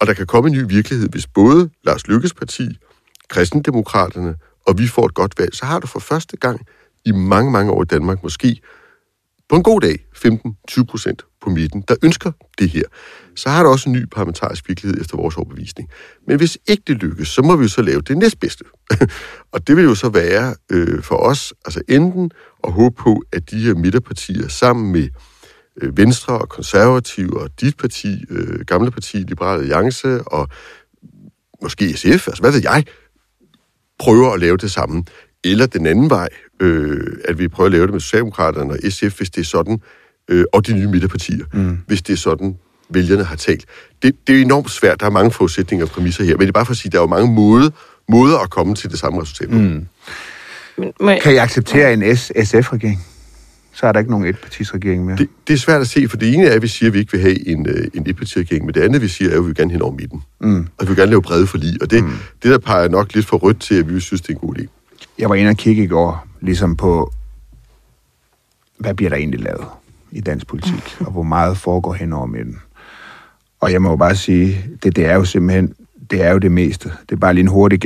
og 0.00 0.06
der 0.06 0.14
kan 0.14 0.26
komme 0.26 0.50
en 0.50 0.56
ny 0.56 0.64
virkelighed, 0.68 1.08
hvis 1.08 1.26
både 1.26 1.70
Lars 1.84 2.06
Lykkes 2.06 2.34
parti, 2.34 2.78
kristendemokraterne 3.28 4.34
og 4.66 4.78
vi 4.78 4.86
får 4.86 5.06
et 5.06 5.14
godt 5.14 5.34
valg, 5.38 5.54
så 5.54 5.66
har 5.66 5.78
du 5.78 5.86
for 5.86 6.00
første 6.00 6.36
gang 6.36 6.60
i 7.04 7.12
mange, 7.12 7.50
mange 7.50 7.72
år 7.72 7.82
i 7.82 7.86
Danmark 7.86 8.22
måske 8.22 8.60
på 9.48 9.56
en 9.56 9.62
god 9.62 9.80
dag 9.80 9.98
15-20 10.16 10.84
procent 10.84 11.24
på 11.42 11.50
midten, 11.50 11.84
der 11.88 11.96
ønsker 12.02 12.32
det 12.58 12.70
her. 12.70 12.82
Så 13.36 13.48
har 13.48 13.62
du 13.62 13.68
også 13.68 13.88
en 13.88 13.92
ny 13.92 14.04
parlamentarisk 14.04 14.68
virkelighed 14.68 15.00
efter 15.00 15.16
vores 15.16 15.36
overbevisning. 15.36 15.88
Men 16.26 16.36
hvis 16.36 16.58
ikke 16.68 16.82
det 16.86 16.96
lykkes, 16.96 17.28
så 17.28 17.42
må 17.42 17.56
vi 17.56 17.62
jo 17.62 17.68
så 17.68 17.82
lave 17.82 18.00
det 18.00 18.18
næstbedste. 18.18 18.64
og 19.52 19.66
det 19.66 19.76
vil 19.76 19.84
jo 19.84 19.94
så 19.94 20.08
være 20.08 20.54
øh, 20.72 21.02
for 21.02 21.16
os, 21.16 21.54
altså 21.64 21.82
enten 21.88 22.30
at 22.64 22.72
håbe 22.72 22.96
på, 22.96 23.22
at 23.32 23.50
de 23.50 23.62
her 23.62 23.74
midterpartier 23.74 24.48
sammen 24.48 24.92
med 24.92 25.08
Venstre 25.82 26.38
og 26.38 26.48
Konservative 26.48 27.40
og 27.40 27.50
dit 27.60 27.76
parti, 27.76 28.24
øh, 28.30 28.60
gamle 28.66 28.90
parti, 28.90 29.16
Liberale 29.16 29.60
Alliance 29.60 30.22
og 30.22 30.48
måske 31.62 31.96
SF, 31.96 32.28
altså 32.28 32.40
hvad 32.40 32.52
ved 32.52 32.60
jeg, 32.62 32.84
prøver 33.98 34.32
at 34.32 34.40
lave 34.40 34.56
det 34.56 34.70
samme. 34.70 35.04
Eller 35.44 35.66
den 35.66 35.86
anden 35.86 36.10
vej, 36.10 36.28
øh, 36.60 37.06
at 37.24 37.38
vi 37.38 37.48
prøver 37.48 37.66
at 37.66 37.72
lave 37.72 37.86
det 37.86 37.92
med 37.92 38.00
Socialdemokraterne 38.00 38.72
og 38.72 38.78
SF, 38.88 39.16
hvis 39.16 39.30
det 39.30 39.40
er 39.40 39.44
sådan, 39.44 39.80
øh, 40.28 40.44
og 40.52 40.66
de 40.66 40.74
nye 40.74 40.88
midterpartier, 40.88 41.44
mm. 41.52 41.78
hvis 41.86 42.02
det 42.02 42.12
er 42.12 42.16
sådan, 42.16 42.56
vælgerne 42.88 43.24
har 43.24 43.36
talt. 43.36 43.64
Det, 44.02 44.16
det 44.26 44.36
er 44.36 44.42
enormt 44.42 44.70
svært. 44.70 45.00
Der 45.00 45.06
er 45.06 45.10
mange 45.10 45.30
forudsætninger 45.30 45.86
og 45.86 45.90
præmisser 45.90 46.24
her, 46.24 46.32
men 46.32 46.40
det 46.40 46.48
er 46.48 46.52
bare 46.52 46.66
for 46.66 46.72
at 46.72 46.76
sige, 46.76 46.88
at 46.88 46.92
der 46.92 46.98
er 46.98 47.02
jo 47.02 47.06
mange 47.06 47.32
måder, 47.32 47.70
måder 48.08 48.38
at 48.38 48.50
komme 48.50 48.74
til 48.74 48.90
det 48.90 48.98
samme 48.98 49.22
resultat 49.22 49.48
på. 49.48 49.56
Mm. 49.56 49.86
Kan 51.22 51.34
I 51.34 51.36
acceptere 51.36 51.92
en 51.92 52.16
SF-regering? 52.16 53.06
Så 53.80 53.86
er 53.86 53.92
der 53.92 53.98
ikke 53.98 54.10
nogen 54.10 54.26
etpartisregering 54.26 55.04
mere. 55.04 55.16
Det, 55.16 55.28
det 55.48 55.54
er 55.54 55.58
svært 55.58 55.80
at 55.80 55.88
se, 55.88 56.08
for 56.08 56.16
det 56.16 56.34
ene 56.34 56.46
er, 56.46 56.54
at 56.54 56.62
vi 56.62 56.68
siger, 56.68 56.90
at 56.90 56.94
vi 56.94 56.98
ikke 56.98 57.12
vil 57.12 57.20
have 57.20 57.48
en, 57.48 57.66
øh, 57.68 57.86
en 57.94 58.02
etpartisregering, 58.06 58.64
men 58.66 58.74
det 58.74 58.80
andet, 58.80 59.02
vi 59.02 59.08
siger, 59.08 59.30
er, 59.30 59.34
at 59.34 59.40
vi 59.40 59.46
vil 59.46 59.54
gerne 59.54 59.70
hen 59.70 59.82
over 59.82 59.92
midten. 59.92 60.22
Mm. 60.40 60.66
Og 60.78 60.84
vi 60.84 60.86
vil 60.86 60.96
gerne 60.96 61.10
lave 61.10 61.22
brede 61.22 61.46
forlig, 61.46 61.82
og 61.82 61.90
det, 61.90 62.04
mm. 62.04 62.10
det 62.42 62.50
der 62.50 62.58
peger 62.58 62.88
nok 62.88 63.14
lidt 63.14 63.26
for 63.26 63.36
rødt 63.36 63.60
til, 63.60 63.74
at 63.74 63.94
vi 63.94 64.00
synes, 64.00 64.20
det 64.20 64.28
er 64.28 64.32
en 64.32 64.48
god 64.48 64.58
idé. 64.58 64.66
Jeg 65.18 65.28
var 65.28 65.34
inde 65.34 65.50
og 65.50 65.56
kigge 65.56 65.82
i 65.82 65.86
går, 65.86 66.26
ligesom 66.40 66.76
på, 66.76 67.12
hvad 68.78 68.94
bliver 68.94 69.08
der 69.08 69.16
egentlig 69.16 69.40
lavet 69.40 69.64
i 70.12 70.20
dansk 70.20 70.46
politik, 70.46 70.96
og 71.06 71.12
hvor 71.12 71.22
meget 71.22 71.56
foregår 71.56 71.92
hen 71.92 72.12
over 72.12 72.26
midten. 72.26 72.56
Og 73.60 73.72
jeg 73.72 73.82
må 73.82 73.90
jo 73.90 73.96
bare 73.96 74.16
sige, 74.16 74.64
det, 74.82 74.96
det 74.96 75.06
er 75.06 75.14
jo 75.14 75.24
simpelthen, 75.24 75.74
det 76.10 76.22
er 76.22 76.32
jo 76.32 76.38
det 76.38 76.52
meste. 76.52 76.92
Det 77.08 77.14
er 77.14 77.20
bare 77.20 77.34
lige 77.34 77.42
en 77.42 77.48
hurtig 77.48 77.80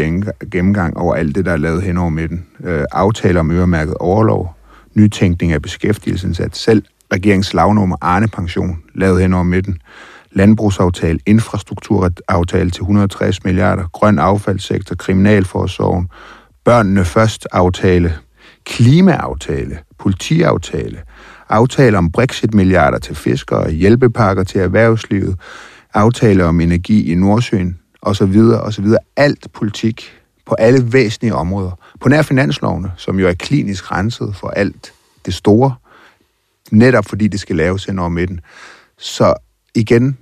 gennemgang 0.50 0.96
over 0.96 1.14
alt 1.14 1.34
det, 1.34 1.44
der 1.44 1.52
er 1.52 1.56
lavet 1.56 1.82
hen 1.82 1.98
over 1.98 2.10
midten. 2.10 2.46
Øh, 2.64 2.84
aftaler 2.92 3.40
om 3.40 3.50
øremærket 3.50 3.94
overlov, 3.94 4.56
nytænkning 4.94 5.52
af 5.52 5.62
beskæftigelsesindsats, 5.62 6.58
selv 6.58 6.82
regeringslavnummer 7.12 7.96
Arne 8.00 8.28
Pension, 8.28 8.78
lavet 8.94 9.20
hen 9.20 9.34
over 9.34 9.42
midten, 9.42 9.78
landbrugsaftale, 10.32 11.18
infrastrukturaftale 11.26 12.70
til 12.70 12.82
160 12.82 13.44
milliarder, 13.44 13.88
grøn 13.92 14.18
affaldssektor, 14.18 14.94
kriminalforsorgen, 14.94 16.08
børnene 16.64 17.04
først 17.04 17.46
aftale, 17.52 18.14
klimaaftale, 18.64 19.78
politiaftale, 19.98 20.98
aftale 21.48 21.98
om 21.98 22.12
Brexit-milliarder 22.12 22.98
til 22.98 23.14
fiskere, 23.14 23.70
hjælpepakker 23.70 24.44
til 24.44 24.60
erhvervslivet, 24.60 25.36
aftale 25.94 26.44
om 26.44 26.60
energi 26.60 27.12
i 27.12 27.14
Nordsøen, 27.14 27.78
osv. 28.02 28.38
osv. 28.62 28.86
Alt 29.16 29.46
politik 29.52 30.23
på 30.46 30.54
alle 30.54 30.92
væsentlige 30.92 31.34
områder. 31.34 31.70
På 32.00 32.08
nær 32.08 32.22
finanslovene, 32.22 32.92
som 32.96 33.18
jo 33.18 33.28
er 33.28 33.34
klinisk 33.34 33.92
renset 33.92 34.36
for 34.36 34.48
alt 34.48 34.92
det 35.26 35.34
store, 35.34 35.74
netop 36.70 37.06
fordi 37.06 37.28
det 37.28 37.40
skal 37.40 37.56
laves 37.56 37.86
ind 37.86 38.00
over 38.00 38.08
midten. 38.08 38.40
Så 38.98 39.34
igen, 39.74 40.18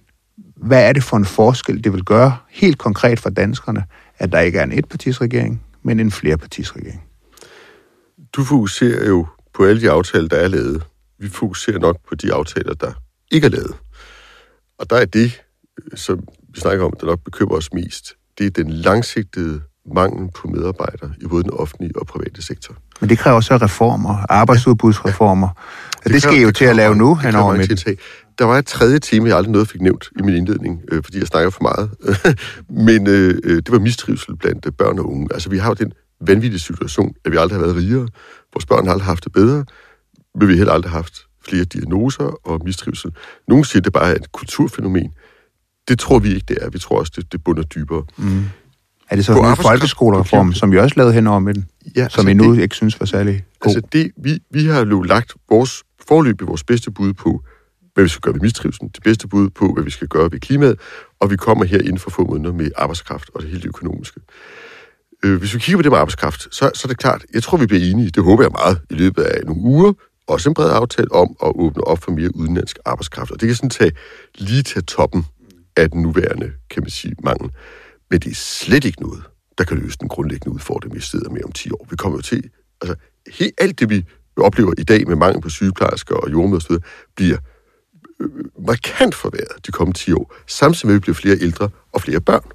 hvad 0.56 0.88
er 0.88 0.92
det 0.92 1.02
for 1.02 1.16
en 1.16 1.24
forskel, 1.24 1.84
det 1.84 1.92
vil 1.92 2.04
gøre 2.04 2.36
helt 2.50 2.78
konkret 2.78 3.20
for 3.20 3.30
danskerne, 3.30 3.84
at 4.18 4.32
der 4.32 4.40
ikke 4.40 4.58
er 4.58 4.64
en 4.64 4.72
etpartisregering, 4.72 5.62
men 5.82 6.00
en 6.00 6.10
flerpartisregering? 6.10 7.02
Du 8.32 8.44
fokuserer 8.44 9.08
jo 9.08 9.26
på 9.54 9.64
alle 9.64 9.80
de 9.80 9.90
aftaler, 9.90 10.28
der 10.28 10.36
er 10.36 10.48
lavet. 10.48 10.82
Vi 11.18 11.28
fokuserer 11.28 11.78
nok 11.78 11.96
på 12.08 12.14
de 12.14 12.32
aftaler, 12.32 12.74
der 12.74 12.92
ikke 13.30 13.46
er 13.46 13.50
lavet. 13.50 13.74
Og 14.78 14.90
der 14.90 14.96
er 14.96 15.04
det, 15.04 15.42
som 15.94 16.28
vi 16.54 16.60
snakker 16.60 16.84
om, 16.84 16.92
der 17.00 17.06
nok 17.06 17.24
bekymrer 17.24 17.56
os 17.56 17.72
mest. 17.72 18.14
Det 18.38 18.46
er 18.46 18.50
den 18.50 18.70
langsigtede 18.70 19.62
mangel 19.94 20.30
på 20.34 20.48
medarbejdere 20.48 21.10
i 21.20 21.26
både 21.26 21.42
den 21.42 21.52
offentlige 21.52 21.92
og 21.96 22.06
private 22.06 22.42
sektor. 22.42 22.74
Men 23.00 23.10
det 23.10 23.18
kræver 23.18 23.40
så 23.40 23.56
reformer, 23.56 24.26
arbejdsudbudsreformer. 24.28 25.48
Ja, 25.48 26.04
det, 26.04 26.14
det 26.14 26.22
skal 26.22 26.38
I 26.38 26.42
jo 26.42 26.50
til 26.50 26.64
at 26.64 26.76
lave 26.76 26.96
nu 26.96 27.14
henover 27.14 27.56
med. 27.56 27.96
Der 28.38 28.44
var 28.44 28.58
et 28.58 28.66
tredje 28.66 28.98
tema, 28.98 29.28
jeg 29.28 29.36
aldrig 29.36 29.52
nåede 29.52 29.66
fik 29.66 29.80
nævnt 29.80 30.08
i 30.18 30.22
min 30.22 30.34
indledning, 30.34 30.80
øh, 30.92 31.02
fordi 31.04 31.18
jeg 31.18 31.26
snakker 31.26 31.50
for 31.50 31.62
meget. 31.62 31.90
Men 32.88 33.06
øh, 33.06 33.40
øh, 33.44 33.56
det 33.56 33.72
var 33.72 33.78
mistrivsel 33.78 34.36
blandt 34.36 34.66
øh, 34.66 34.72
børn 34.72 34.98
og 34.98 35.10
unge. 35.10 35.28
Altså, 35.34 35.50
vi 35.50 35.58
har 35.58 35.68
jo 35.68 35.74
den 35.74 35.92
vanvittige 36.20 36.60
situation, 36.60 37.14
at 37.24 37.32
vi 37.32 37.36
aldrig 37.36 37.58
har 37.58 37.66
været 37.66 37.76
rigere. 37.76 38.08
Vores 38.54 38.66
børn 38.66 38.86
har 38.86 38.92
aldrig 38.92 39.06
haft 39.06 39.24
det 39.24 39.32
bedre, 39.32 39.64
men 40.34 40.48
vi 40.48 40.52
har 40.52 40.56
heller 40.56 40.72
aldrig 40.72 40.92
haft 40.92 41.14
flere 41.44 41.64
diagnoser 41.64 42.48
og 42.48 42.60
mistrivsel. 42.64 43.10
Nogle 43.48 43.64
siger, 43.64 43.80
at 43.80 43.84
det 43.84 43.92
bare 43.92 44.10
er 44.10 44.14
et 44.14 44.32
kulturfænomen. 44.32 45.12
Det 45.88 45.98
tror 45.98 46.18
vi 46.18 46.28
ikke, 46.34 46.44
det 46.48 46.58
er. 46.60 46.70
Vi 46.70 46.78
tror 46.78 46.98
også, 46.98 47.12
det, 47.16 47.32
det 47.32 47.44
bunder 47.44 47.62
dybere. 47.62 48.04
Mm. 48.16 48.44
Er 49.12 49.16
det 49.16 49.24
så 49.24 49.32
en 49.32 49.56
folkeskolereform, 49.56 50.52
som 50.52 50.72
vi 50.72 50.78
også 50.78 50.94
lavede 50.96 51.14
hen 51.14 51.26
over 51.26 51.38
med 51.38 51.54
den, 51.54 51.66
ja, 51.96 52.08
som 52.08 52.28
altså 52.28 52.30
I 52.30 52.34
nu 52.34 52.54
det, 52.54 52.62
ikke 52.62 52.74
synes 52.74 53.00
var 53.00 53.06
særlig 53.06 53.44
god? 53.60 53.74
Altså 53.74 53.88
det, 53.92 54.10
vi, 54.16 54.38
vi 54.50 54.66
har 54.66 54.86
jo 54.86 55.02
lagt 55.02 55.34
vores 55.48 55.82
forløb 56.08 56.42
i 56.42 56.44
vores 56.44 56.64
bedste 56.64 56.90
bud 56.90 57.12
på, 57.12 57.42
hvad 57.94 58.04
vi 58.04 58.08
skal 58.08 58.20
gøre 58.20 58.34
ved 58.34 58.40
mistrivelsen, 58.40 58.88
det 58.88 59.02
bedste 59.02 59.28
bud 59.28 59.50
på, 59.50 59.72
hvad 59.74 59.84
vi 59.84 59.90
skal 59.90 60.08
gøre 60.08 60.32
ved 60.32 60.40
klimaet, 60.40 60.80
og 61.20 61.30
vi 61.30 61.36
kommer 61.36 61.64
her 61.64 61.78
inden 61.78 61.98
for 61.98 62.10
få 62.10 62.24
måneder 62.24 62.52
med 62.52 62.70
arbejdskraft 62.76 63.30
og 63.34 63.42
det 63.42 63.50
hele 63.50 63.66
økonomiske. 63.66 64.20
Øh, 65.24 65.38
hvis 65.38 65.54
vi 65.54 65.58
kigger 65.58 65.78
på 65.78 65.82
det 65.82 65.90
med 65.90 65.98
arbejdskraft, 65.98 66.42
så, 66.42 66.70
så 66.74 66.80
er 66.84 66.88
det 66.88 66.98
klart, 66.98 67.24
jeg 67.34 67.42
tror, 67.42 67.58
vi 67.58 67.66
bliver 67.66 67.90
enige, 67.90 68.10
det 68.10 68.22
håber 68.22 68.42
jeg 68.42 68.52
meget, 68.52 68.80
i 68.90 68.94
løbet 68.94 69.22
af 69.22 69.40
nogle 69.46 69.62
uger, 69.62 69.92
også 70.28 70.48
en 70.48 70.54
bred 70.54 70.70
aftale 70.70 71.12
om 71.12 71.36
at 71.42 71.52
åbne 71.54 71.84
op 71.84 71.98
for 71.98 72.10
mere 72.10 72.36
udenlandsk 72.36 72.78
arbejdskraft. 72.84 73.30
Og 73.30 73.40
det 73.40 73.46
kan 73.46 73.56
sådan 73.56 73.70
tage, 73.70 73.92
lige 74.38 74.62
tage 74.62 74.82
toppen 74.82 75.26
af 75.76 75.90
den 75.90 76.02
nuværende, 76.02 76.52
kan 76.70 76.82
man 76.82 76.90
sige, 76.90 77.14
mangel. 77.24 77.50
Men 78.12 78.20
det 78.20 78.30
er 78.30 78.34
slet 78.34 78.84
ikke 78.84 79.02
noget, 79.02 79.22
der 79.58 79.64
kan 79.64 79.78
løse 79.78 79.98
den 80.00 80.08
grundlæggende 80.08 80.54
udfordring, 80.54 80.94
vi 80.94 81.00
sidder 81.00 81.30
med 81.30 81.44
om 81.44 81.52
10 81.52 81.70
år. 81.70 81.86
Vi 81.90 81.96
kommer 81.96 82.18
jo 82.18 82.22
til, 82.22 82.50
altså 82.80 82.96
helt 83.38 83.54
alt 83.58 83.80
det, 83.80 83.90
vi 83.90 84.04
oplever 84.36 84.72
i 84.78 84.82
dag 84.82 85.08
med 85.08 85.16
mangel 85.16 85.42
på 85.42 85.48
sygeplejersker 85.48 86.14
og 86.14 86.32
jordmøder 86.32 86.56
osv., 86.56 86.76
bliver 87.16 87.38
øh, 88.20 88.30
markant 88.66 89.14
forværret 89.14 89.66
de 89.66 89.72
kommende 89.72 89.98
10 89.98 90.12
år, 90.12 90.34
samtidig 90.46 90.86
med, 90.86 90.94
at 90.94 90.96
vi 90.96 91.00
bliver 91.00 91.14
flere 91.14 91.36
ældre 91.40 91.68
og 91.92 92.00
flere 92.02 92.20
børn. 92.20 92.50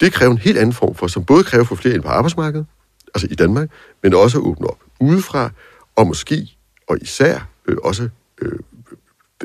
Det 0.00 0.12
kræver 0.12 0.32
en 0.32 0.38
helt 0.38 0.58
anden 0.58 0.72
form 0.72 0.94
for, 0.94 1.06
som 1.06 1.24
både 1.24 1.44
kræver 1.44 1.64
for 1.64 1.74
flere 1.74 1.94
ind 1.94 2.02
på 2.02 2.08
arbejdsmarkedet, 2.08 2.66
altså 3.14 3.28
i 3.30 3.34
Danmark, 3.34 3.68
men 4.02 4.14
også 4.14 4.38
at 4.38 4.44
åbne 4.44 4.66
op 4.66 4.78
udefra, 5.00 5.50
og 5.96 6.06
måske, 6.06 6.56
og 6.88 6.98
især 7.02 7.48
øh, 7.66 7.76
også 7.84 8.08
øh, 8.42 8.58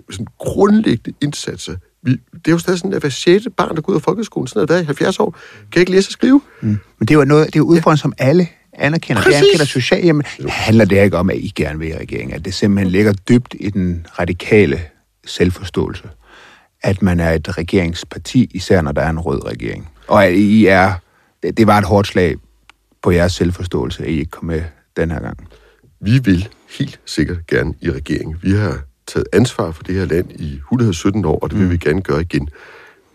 sådan 0.09 0.27
grundlæggende 0.37 1.17
indsatser. 1.21 1.75
Vi, 2.03 2.11
det 2.11 2.47
er 2.47 2.51
jo 2.51 2.57
stadig 2.57 2.79
sådan, 2.79 2.93
at 2.93 3.01
hver 3.01 3.09
sjette 3.09 3.49
barn, 3.49 3.75
der 3.75 3.81
går 3.81 3.91
ud 3.91 3.97
af 3.97 4.01
folkeskolen, 4.01 4.47
sådan 4.47 4.57
noget, 4.57 4.69
der 4.69 4.79
i 4.79 4.83
70 4.83 5.19
år, 5.19 5.37
kan 5.71 5.79
ikke 5.79 5.91
læse 5.91 6.09
og 6.09 6.11
skrive. 6.11 6.41
Mm. 6.61 6.67
Men 6.67 7.07
det 7.07 7.11
er 7.11 7.19
jo 7.19 7.25
noget, 7.25 7.45
det 7.47 7.55
er 7.55 7.59
jo 7.59 7.65
udfordring, 7.65 7.99
som 7.99 8.13
alle 8.17 8.47
anerkender. 8.73 9.23
Præcis. 9.23 9.35
Det 9.35 9.45
anerkender 9.45 9.65
social, 9.65 10.05
jamen, 10.05 10.23
handler 10.47 10.85
det 10.85 11.03
ikke 11.03 11.17
om, 11.17 11.29
at 11.29 11.37
I 11.37 11.53
gerne 11.55 11.79
vil 11.79 11.89
i 11.89 11.97
regeringen, 11.97 12.35
at 12.35 12.45
det 12.45 12.53
simpelthen 12.53 12.91
ligger 12.91 13.13
dybt 13.13 13.55
i 13.59 13.69
den 13.69 14.05
radikale 14.19 14.81
selvforståelse, 15.25 16.03
at 16.83 17.01
man 17.01 17.19
er 17.19 17.31
et 17.31 17.57
regeringsparti, 17.57 18.51
især 18.53 18.81
når 18.81 18.91
der 18.91 19.01
er 19.01 19.09
en 19.09 19.19
rød 19.19 19.45
regering. 19.45 19.89
Og 20.07 20.25
at 20.25 20.33
I 20.33 20.65
er, 20.65 20.93
det, 21.43 21.57
det 21.57 21.67
var 21.67 21.77
et 21.77 21.85
hårdt 21.85 22.07
slag 22.07 22.35
på 23.01 23.11
jeres 23.11 23.33
selvforståelse, 23.33 24.03
at 24.03 24.09
I 24.09 24.19
ikke 24.19 24.31
kom 24.31 24.45
med 24.45 24.61
den 24.97 25.11
her 25.11 25.19
gang. 25.19 25.47
Vi 26.01 26.19
vil 26.19 26.47
helt 26.79 26.99
sikkert 27.05 27.47
gerne 27.47 27.73
i 27.81 27.91
regering. 27.91 28.37
Vi 28.41 28.51
har 28.51 28.79
taget 29.09 29.27
ansvar 29.33 29.71
for 29.71 29.83
det 29.83 29.95
her 29.95 30.05
land 30.05 30.31
i 30.31 30.55
117 30.55 31.25
år, 31.25 31.39
og 31.39 31.49
det 31.49 31.57
vil 31.59 31.65
mm. 31.65 31.71
vi 31.71 31.77
gerne 31.77 32.01
gøre 32.01 32.21
igen. 32.21 32.49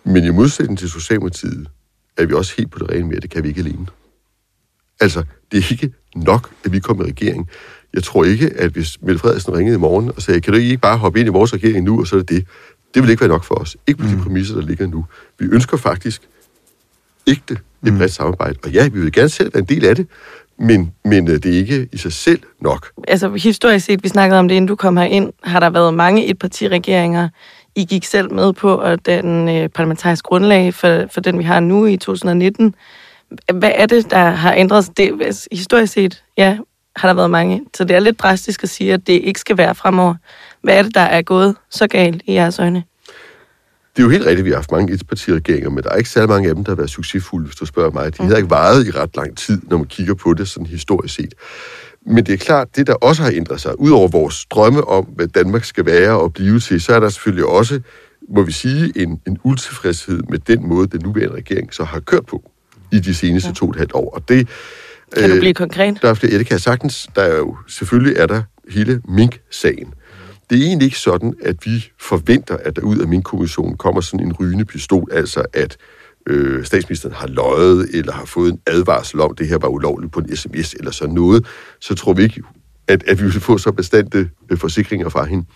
Men 0.04 0.24
i 0.24 0.30
modsætning 0.30 0.78
til 0.78 0.90
Socialdemokratiet, 0.90 1.68
er 2.16 2.26
vi 2.26 2.34
også 2.34 2.54
helt 2.56 2.70
på 2.70 2.78
det 2.78 2.90
rene 2.90 3.08
med, 3.08 3.16
at 3.16 3.22
det 3.22 3.30
kan 3.30 3.42
vi 3.42 3.48
ikke 3.48 3.60
alene. 3.60 3.86
Altså, 5.00 5.24
det 5.52 5.58
er 5.58 5.70
ikke 5.70 5.92
nok, 6.16 6.50
at 6.64 6.72
vi 6.72 6.78
kommer 6.78 7.04
i 7.04 7.08
regering. 7.08 7.48
Jeg 7.94 8.02
tror 8.02 8.24
ikke, 8.24 8.50
at 8.56 8.70
hvis 8.70 9.02
Mette 9.02 9.18
Frederiksen 9.18 9.54
ringede 9.54 9.76
i 9.76 9.78
morgen 9.78 10.10
og 10.16 10.22
sagde, 10.22 10.40
kan 10.40 10.52
du 10.52 10.58
ikke 10.58 10.78
bare 10.78 10.98
hoppe 10.98 11.20
ind 11.20 11.28
i 11.28 11.30
vores 11.30 11.54
regering 11.54 11.84
nu, 11.84 12.00
og 12.00 12.06
så 12.06 12.16
er 12.16 12.20
det 12.20 12.28
det. 12.28 12.46
Det 12.94 13.02
vil 13.02 13.10
ikke 13.10 13.20
være 13.20 13.28
nok 13.28 13.44
for 13.44 13.54
os. 13.54 13.76
Ikke 13.86 14.02
på 14.02 14.08
de 14.08 14.22
præmisser, 14.22 14.54
der 14.54 14.62
ligger 14.62 14.86
nu. 14.86 15.06
Vi 15.38 15.46
ønsker 15.46 15.76
faktisk 15.76 16.22
ægte 17.26 17.58
et 17.86 17.94
bredt 17.96 18.12
samarbejde. 18.12 18.58
Og 18.62 18.70
ja, 18.70 18.88
vi 18.88 19.00
vil 19.00 19.12
gerne 19.12 19.28
selv 19.28 19.54
være 19.54 19.60
en 19.60 19.68
del 19.68 19.84
af 19.84 19.96
det, 19.96 20.06
men, 20.58 20.92
men 21.04 21.28
øh, 21.28 21.34
det 21.34 21.46
er 21.46 21.58
ikke 21.58 21.88
i 21.92 21.96
sig 21.96 22.12
selv 22.12 22.40
nok. 22.60 22.90
Altså 23.08 23.28
historisk 23.28 23.86
set, 23.86 24.02
vi 24.02 24.08
snakkede 24.08 24.38
om 24.38 24.48
det, 24.48 24.54
inden 24.54 24.68
du 24.68 24.76
kom 24.76 24.96
herind, 24.96 25.32
har 25.42 25.60
der 25.60 25.70
været 25.70 25.94
mange 25.94 26.26
etpartiregeringer. 26.26 27.28
I 27.74 27.84
gik 27.84 28.04
selv 28.04 28.32
med 28.32 28.52
på 28.52 28.78
at 28.78 29.06
den 29.06 29.48
øh, 29.48 29.68
parlamentariske 29.68 30.26
grundlag 30.26 30.74
for, 30.74 31.06
for 31.10 31.20
den, 31.20 31.38
vi 31.38 31.44
har 31.44 31.60
nu 31.60 31.86
i 31.86 31.96
2019. 31.96 32.74
Hvad 33.54 33.72
er 33.74 33.86
det, 33.86 34.10
der 34.10 34.30
har 34.30 34.54
ændret 34.54 34.84
sig? 34.84 34.96
Det, 34.96 35.46
historisk 35.52 35.92
set, 35.92 36.24
ja, 36.36 36.58
har 36.96 37.08
der 37.08 37.14
været 37.14 37.30
mange. 37.30 37.62
Så 37.76 37.84
det 37.84 37.96
er 37.96 38.00
lidt 38.00 38.18
drastisk 38.18 38.62
at 38.62 38.68
sige, 38.68 38.92
at 38.92 39.06
det 39.06 39.12
ikke 39.12 39.40
skal 39.40 39.58
være 39.58 39.74
fremover. 39.74 40.14
Hvad 40.62 40.78
er 40.78 40.82
det, 40.82 40.94
der 40.94 41.00
er 41.00 41.22
gået 41.22 41.56
så 41.70 41.86
galt 41.86 42.22
i 42.26 42.32
jeres 42.32 42.58
øjne? 42.58 42.84
Det 43.96 44.02
er 44.02 44.04
jo 44.04 44.10
helt 44.10 44.22
rigtigt, 44.22 44.38
at 44.38 44.44
vi 44.44 44.50
har 44.50 44.56
haft 44.56 44.70
mange 44.70 44.94
etpartiregeringer, 44.94 45.70
men 45.70 45.84
der 45.84 45.90
er 45.90 45.96
ikke 45.96 46.10
særlig 46.10 46.28
mange 46.28 46.48
af 46.48 46.54
dem, 46.54 46.64
der 46.64 46.70
har 46.70 46.76
været 46.76 46.90
succesfulde, 46.90 47.46
hvis 47.46 47.56
du 47.56 47.66
spørger 47.66 47.90
mig. 47.90 48.18
De 48.18 48.22
har 48.22 48.36
ikke 48.36 48.50
varet 48.50 48.86
i 48.86 48.90
ret 48.90 49.16
lang 49.16 49.36
tid, 49.36 49.60
når 49.70 49.76
man 49.76 49.86
kigger 49.86 50.14
på 50.14 50.34
det 50.34 50.48
sådan 50.48 50.66
historisk 50.66 51.14
set. 51.14 51.34
Men 52.06 52.26
det 52.26 52.32
er 52.32 52.36
klart, 52.36 52.76
det 52.76 52.86
der 52.86 52.94
også 52.94 53.22
har 53.22 53.30
ændret 53.30 53.60
sig, 53.60 53.80
udover 53.80 54.08
vores 54.08 54.46
drømme 54.46 54.88
om, 54.88 55.04
hvad 55.04 55.26
Danmark 55.26 55.64
skal 55.64 55.86
være 55.86 56.20
og 56.20 56.32
blive 56.32 56.60
til, 56.60 56.80
så 56.80 56.94
er 56.94 57.00
der 57.00 57.08
selvfølgelig 57.08 57.46
også, 57.46 57.80
må 58.28 58.42
vi 58.42 58.52
sige, 58.52 58.92
en, 58.96 59.20
en 59.26 59.38
utilfredshed 59.44 60.22
med 60.28 60.38
den 60.38 60.68
måde, 60.68 60.86
den 60.86 61.00
nuværende 61.04 61.36
regering 61.36 61.74
så 61.74 61.84
har 61.84 62.00
kørt 62.00 62.26
på 62.26 62.50
i 62.92 62.98
de 62.98 63.14
seneste 63.14 63.48
ja. 63.48 63.54
to 63.54 63.66
og 63.66 63.70
et 63.70 63.76
halvt 63.76 63.92
år. 63.94 64.14
Og 64.14 64.28
det, 64.28 64.48
Kan 65.16 65.30
du 65.30 65.38
blive 65.38 65.54
konkret? 65.54 65.98
Der 66.02 66.08
er 66.10 66.14
flere, 66.14 66.32
ja, 66.32 66.38
det 66.38 66.46
kan 66.46 66.54
jeg 66.54 66.60
sagtens. 66.60 67.08
Der 67.16 67.22
er 67.22 67.36
jo, 67.36 67.56
selvfølgelig 67.68 68.16
er 68.16 68.26
der 68.26 68.42
hele 68.68 69.02
Mink-sagen. 69.08 69.94
Det 70.50 70.58
er 70.58 70.66
egentlig 70.66 70.86
ikke 70.86 70.98
sådan, 70.98 71.34
at 71.42 71.56
vi 71.66 71.90
forventer, 72.00 72.56
at 72.56 72.76
der 72.76 72.82
ud 72.82 72.98
af 72.98 73.08
min 73.08 73.22
kommission 73.22 73.76
kommer 73.76 74.00
sådan 74.00 74.26
en 74.26 74.32
rygende 74.32 74.64
pistol, 74.64 75.08
altså 75.12 75.44
at 75.52 75.76
øh, 76.26 76.64
statsministeren 76.64 77.14
har 77.14 77.26
løjet, 77.26 77.88
eller 77.94 78.12
har 78.12 78.24
fået 78.24 78.52
en 78.52 78.60
advarsel 78.66 79.20
om, 79.20 79.30
at 79.30 79.38
det 79.38 79.48
her 79.48 79.58
var 79.58 79.68
ulovligt 79.68 80.12
på 80.12 80.20
en 80.20 80.36
sms, 80.36 80.74
eller 80.74 80.90
sådan 80.90 81.14
noget, 81.14 81.46
så 81.80 81.94
tror 81.94 82.12
vi 82.12 82.22
ikke, 82.22 82.42
at, 82.88 83.04
at 83.06 83.18
vi 83.18 83.24
vil 83.24 83.40
få 83.40 83.58
så 83.58 83.72
bestandte 83.72 84.30
øh, 84.50 84.58
forsikringer 84.58 85.08
fra 85.08 85.24
hende. 85.24 85.46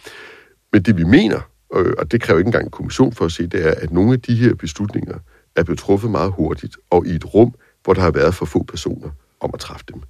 Men 0.73 0.83
det 0.83 0.97
vi 0.97 1.05
mener, 1.05 1.41
øh, 1.75 1.93
og 1.99 2.13
det 2.13 2.23
kræver 2.23 2.39
ikke 2.39 2.49
engang 2.49 2.65
en 2.65 2.71
kommission 2.71 3.13
for 3.13 3.25
at 3.25 3.33
se, 3.33 3.47
det 3.47 3.67
er, 3.67 3.75
at 3.77 3.93
nogle 3.93 4.13
af 4.13 4.21
de 4.21 4.35
her 4.35 4.55
beslutninger 4.55 5.19
er 5.57 5.63
blevet 5.63 5.79
truffet 5.79 6.11
meget 6.11 6.33
hurtigt, 6.33 6.77
og 6.91 7.07
i 7.07 7.11
et 7.11 7.35
rum, 7.35 7.55
hvor 7.85 7.95
der 7.95 8.01
har 8.01 8.11
været 8.11 8.35
for 8.35 8.47
få 8.47 8.63
personer 8.63 9.11
om 9.41 9.51
at 9.55 9.61
træffe 9.61 9.85
dem. 9.93 10.03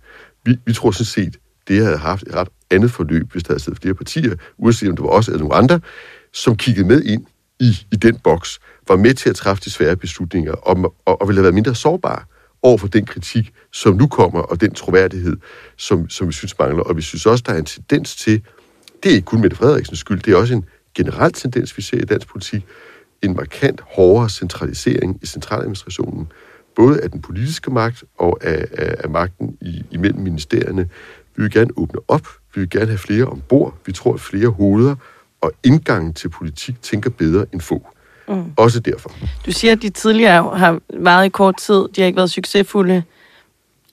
Vi, 0.44 0.56
vi 0.66 0.72
tror 0.72 0.90
sådan 0.90 1.04
set, 1.04 1.36
det 1.68 1.84
havde 1.84 1.96
haft 1.96 2.22
et 2.22 2.34
ret 2.34 2.48
andet 2.70 2.90
forløb, 2.90 3.32
hvis 3.32 3.42
der 3.42 3.52
havde 3.52 3.62
siddet 3.62 3.80
flere 3.82 3.94
partier, 3.94 4.34
uanset 4.58 4.88
om 4.88 4.96
det 4.96 5.02
var 5.02 5.10
også 5.10 5.36
nogle 5.38 5.54
andre, 5.54 5.80
som 6.32 6.56
kiggede 6.56 6.86
med 6.86 7.02
ind 7.02 7.26
i, 7.60 7.86
i 7.92 7.96
den 7.96 8.18
boks, 8.18 8.58
var 8.88 8.96
med 8.96 9.14
til 9.14 9.30
at 9.30 9.36
træffe 9.36 9.62
de 9.64 9.70
svære 9.70 9.96
beslutninger, 9.96 10.52
og, 10.52 10.94
og, 11.04 11.20
og 11.20 11.28
ville 11.28 11.38
have 11.38 11.42
været 11.42 11.54
mindre 11.54 11.74
sårbare 11.74 12.22
over 12.62 12.78
for 12.78 12.88
den 12.88 13.06
kritik, 13.06 13.52
som 13.72 13.94
nu 13.94 14.06
kommer, 14.06 14.40
og 14.40 14.60
den 14.60 14.74
troværdighed, 14.74 15.36
som, 15.76 16.08
som 16.08 16.26
vi 16.26 16.32
synes 16.32 16.58
mangler. 16.58 16.82
Og 16.82 16.96
vi 16.96 17.02
synes 17.02 17.26
også, 17.26 17.44
der 17.46 17.52
er 17.52 17.58
en 17.58 17.64
tendens 17.64 18.16
til, 18.16 18.42
det 19.02 19.10
er 19.10 19.14
ikke 19.14 19.24
kun 19.24 19.40
Mette 19.40 19.56
Frederiksens 19.56 19.98
skyld, 19.98 20.20
det 20.20 20.32
er 20.32 20.36
også 20.36 20.54
en 20.54 20.64
generel 20.94 21.32
tendens, 21.32 21.76
vi 21.76 21.82
ser 21.82 21.96
i 21.96 22.04
dansk 22.04 22.28
politik, 22.28 22.66
en 23.22 23.36
markant 23.36 23.80
hårdere 23.80 24.30
centralisering 24.30 25.18
i 25.22 25.26
centraladministrationen, 25.26 26.32
både 26.76 27.00
af 27.00 27.10
den 27.10 27.22
politiske 27.22 27.70
magt 27.70 28.04
og 28.18 28.38
af, 28.44 28.66
af, 28.72 28.94
af 28.98 29.10
magten 29.10 29.56
i, 29.60 29.82
imellem 29.90 30.20
ministerierne. 30.20 30.88
Vi 31.38 31.42
vil 31.42 31.52
gerne 31.52 31.70
åbne 31.76 32.00
op, 32.08 32.26
vi 32.54 32.60
vil 32.60 32.70
gerne 32.70 32.86
have 32.86 32.98
flere 32.98 33.24
ombord, 33.24 33.74
vi 33.86 33.92
tror, 33.92 34.14
at 34.14 34.20
flere 34.20 34.48
hoveder 34.48 34.94
og 35.40 35.52
indgangen 35.64 36.14
til 36.14 36.28
politik 36.28 36.82
tænker 36.82 37.10
bedre 37.10 37.46
end 37.52 37.60
få. 37.60 37.86
Mm. 38.28 38.52
Også 38.56 38.80
derfor. 38.80 39.10
Du 39.46 39.52
siger, 39.52 39.72
at 39.72 39.82
de 39.82 39.90
tidligere 39.90 40.56
har 40.56 40.80
været 40.94 41.26
i 41.26 41.28
kort 41.28 41.56
tid, 41.56 41.74
de 41.74 42.00
har 42.00 42.06
ikke 42.06 42.16
været 42.16 42.30
succesfulde. 42.30 43.02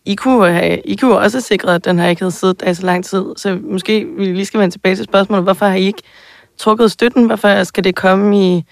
I 0.06 0.16
kunne, 0.16 0.52
have, 0.52 0.80
I 0.80 0.96
kunne 0.96 1.18
også 1.18 1.42
sikret, 1.42 1.76
at 1.76 1.86
den 1.86 2.00
her 2.00 2.08
ikke 2.08 2.22
havde 2.22 2.32
siddet 2.32 2.60
der 2.60 2.70
i 2.70 2.74
så 2.74 2.86
lang 2.86 3.06
tid. 3.06 3.26
Så 3.38 3.60
måske 3.64 4.06
vi 4.18 4.26
lige 4.26 4.46
skal 4.46 4.60
vende 4.60 4.74
tilbage 4.76 4.96
til 4.96 5.04
spørgsmålet, 5.04 5.44
hvorfor 5.44 5.66
har 5.66 5.76
I 5.76 5.86
ikke 5.86 6.02
trukket 6.58 6.92
støtten? 6.92 7.26
Hvorfor 7.26 7.64
skal 7.64 7.84
det 7.84 7.96
komme 7.96 8.48
i 8.48 8.64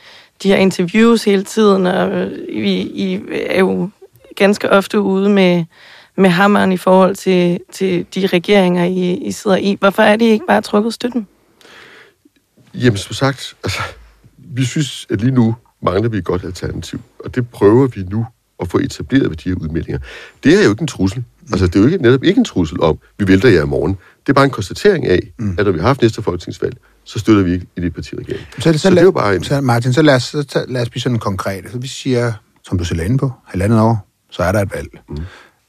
de 0.43 0.47
her 0.47 0.57
interviews 0.57 1.23
hele 1.23 1.43
tiden? 1.43 1.87
Og 1.87 2.27
I, 2.49 2.81
I 2.81 3.21
er 3.31 3.59
jo 3.59 3.89
ganske 4.35 4.69
ofte 4.69 4.99
ude 4.99 5.29
med, 5.29 5.65
med 6.17 6.29
hammeren 6.29 6.71
i 6.71 6.77
forhold 6.77 7.15
til, 7.15 7.59
til 7.71 8.05
de 8.15 8.27
regeringer, 8.27 8.83
I, 8.83 9.13
I 9.13 9.31
sidder 9.31 9.57
i. 9.57 9.77
Hvorfor 9.79 10.03
er 10.03 10.15
det 10.15 10.25
ikke 10.25 10.45
bare 10.47 10.61
trukket 10.61 10.93
støtten? 10.93 11.27
Jamen, 12.73 12.97
som 12.97 13.13
sagt, 13.13 13.55
altså, 13.63 13.79
vi 14.37 14.65
synes, 14.65 15.07
at 15.09 15.21
lige 15.21 15.31
nu 15.31 15.55
mangler 15.81 16.09
vi 16.09 16.17
et 16.17 16.23
godt 16.23 16.43
alternativ, 16.43 16.99
og 17.19 17.35
det 17.35 17.49
prøver 17.49 17.87
vi 17.87 18.03
nu 18.03 18.25
at 18.59 18.67
få 18.67 18.77
etableret 18.79 19.29
ved 19.29 19.37
de 19.37 19.49
her 19.49 19.55
udmeldinger. 19.55 19.99
Det 20.43 20.59
er 20.59 20.63
jo 20.63 20.69
ikke 20.69 20.81
en 20.81 20.87
trussel. 20.87 21.23
Altså, 21.51 21.67
det 21.67 21.75
er 21.75 21.79
jo 21.79 21.85
ikke, 21.85 21.97
netop 21.97 22.23
ikke 22.23 22.37
en 22.37 22.45
trussel 22.45 22.81
om, 22.81 22.99
vi 23.17 23.27
vælter 23.27 23.49
jer 23.49 23.63
i 23.63 23.67
morgen. 23.67 23.97
Det 24.19 24.29
er 24.29 24.33
bare 24.33 24.45
en 24.45 24.51
konstatering 24.51 25.07
af, 25.07 25.19
mm. 25.37 25.55
at 25.59 25.65
når 25.65 25.71
vi 25.71 25.79
har 25.79 25.87
haft 25.87 26.01
næste 26.01 26.21
folketingsvalg, 26.21 26.77
så 27.03 27.19
støtter 27.19 27.43
vi 27.43 27.53
ikke 27.53 27.65
i 27.77 27.81
det 27.81 27.93
partiregering. 27.93 28.45
Så, 28.59 28.73
så, 28.73 28.79
så, 28.79 28.89
det 28.89 28.97
er 28.97 29.03
jo 29.03 29.11
bare 29.11 29.35
en... 29.35 29.43
så 29.43 29.61
Martin, 29.61 29.93
så 29.93 30.01
lad 30.01 30.15
os, 30.15 30.23
så, 30.23 30.65
lad 30.67 30.81
os 30.81 30.89
blive 30.89 31.01
sådan 31.01 31.19
konkret. 31.19 31.65
Så 31.71 31.77
vi 31.77 31.87
siger, 31.87 32.33
som 32.63 32.77
du 32.77 32.83
selv 32.83 32.99
er 32.99 33.03
inde 33.03 33.17
på, 33.17 33.31
halvandet 33.45 33.79
år, 33.79 34.07
så 34.29 34.43
er 34.43 34.51
der 34.51 34.61
et 34.61 34.73
valg. 34.73 34.89
Mm. 35.09 35.17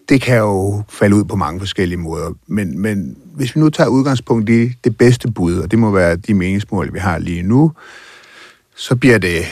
Det 0.09 0.21
kan 0.21 0.39
jo 0.39 0.83
falde 0.89 1.17
ud 1.17 1.25
på 1.25 1.37
mange 1.37 1.61
forskellige 1.61 1.99
måder, 1.99 2.33
men, 2.47 2.79
men 2.79 3.17
hvis 3.35 3.57
vi 3.57 3.61
nu 3.61 3.71
tager 3.71 3.89
udgangspunkt 3.89 4.51
i 4.51 4.73
det 4.85 4.99
bedste 4.99 5.31
bud, 5.31 5.59
og 5.59 5.71
det 5.71 5.79
må 5.79 5.91
være 5.91 6.17
de 6.17 6.35
meningsmål, 6.35 6.95
vi 6.95 6.99
har 6.99 7.19
lige 7.19 7.43
nu, 7.43 7.73
så 8.77 8.97
bliver 8.97 9.19
det 9.19 9.45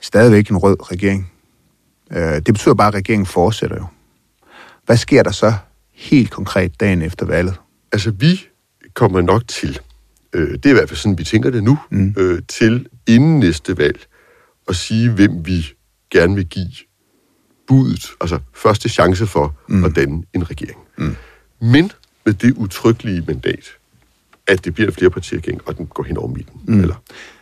stadigvæk 0.00 0.48
en 0.48 0.56
rød 0.56 0.92
regering. 0.92 1.32
Øh, 2.12 2.34
det 2.34 2.44
betyder 2.44 2.74
bare, 2.74 2.88
at 2.88 2.94
regeringen 2.94 3.26
fortsætter 3.26 3.76
jo. 3.76 3.86
Hvad 4.86 4.96
sker 4.96 5.22
der 5.22 5.30
så 5.30 5.52
helt 5.92 6.30
konkret 6.30 6.80
dagen 6.80 7.02
efter 7.02 7.26
valget? 7.26 7.54
Altså, 7.92 8.10
vi 8.10 8.40
kommer 8.94 9.20
nok 9.20 9.48
til, 9.48 9.80
øh, 10.32 10.52
det 10.52 10.66
er 10.66 10.70
i 10.70 10.72
hvert 10.72 10.88
fald 10.88 10.98
sådan, 10.98 11.18
vi 11.18 11.24
tænker 11.24 11.50
det 11.50 11.64
nu, 11.64 11.78
mm. 11.90 12.14
øh, 12.18 12.42
til 12.48 12.86
inden 13.06 13.38
næste 13.38 13.78
valg, 13.78 14.06
at 14.68 14.76
sige, 14.76 15.10
hvem 15.10 15.46
vi 15.46 15.66
gerne 16.10 16.34
vil 16.34 16.46
give 16.46 16.70
budet, 17.70 18.06
altså 18.20 18.38
første 18.54 18.88
chance 18.88 19.26
for 19.26 19.54
mm. 19.68 19.84
at 19.84 19.96
danne 19.96 20.22
en 20.34 20.50
regering. 20.50 20.78
Mm. 20.98 21.16
Men 21.62 21.92
med 22.26 22.34
det 22.34 22.52
utryggelige 22.56 23.24
mandat, 23.26 23.64
at 24.46 24.64
det 24.64 24.74
bliver 24.74 24.88
en 24.88 24.94
flerpartiregering, 24.94 25.60
og 25.66 25.78
den 25.78 25.86
går 25.86 26.02
hen 26.02 26.16
over 26.16 26.28
midten, 26.28 26.60
mm. 26.66 26.80
eller 26.80 26.94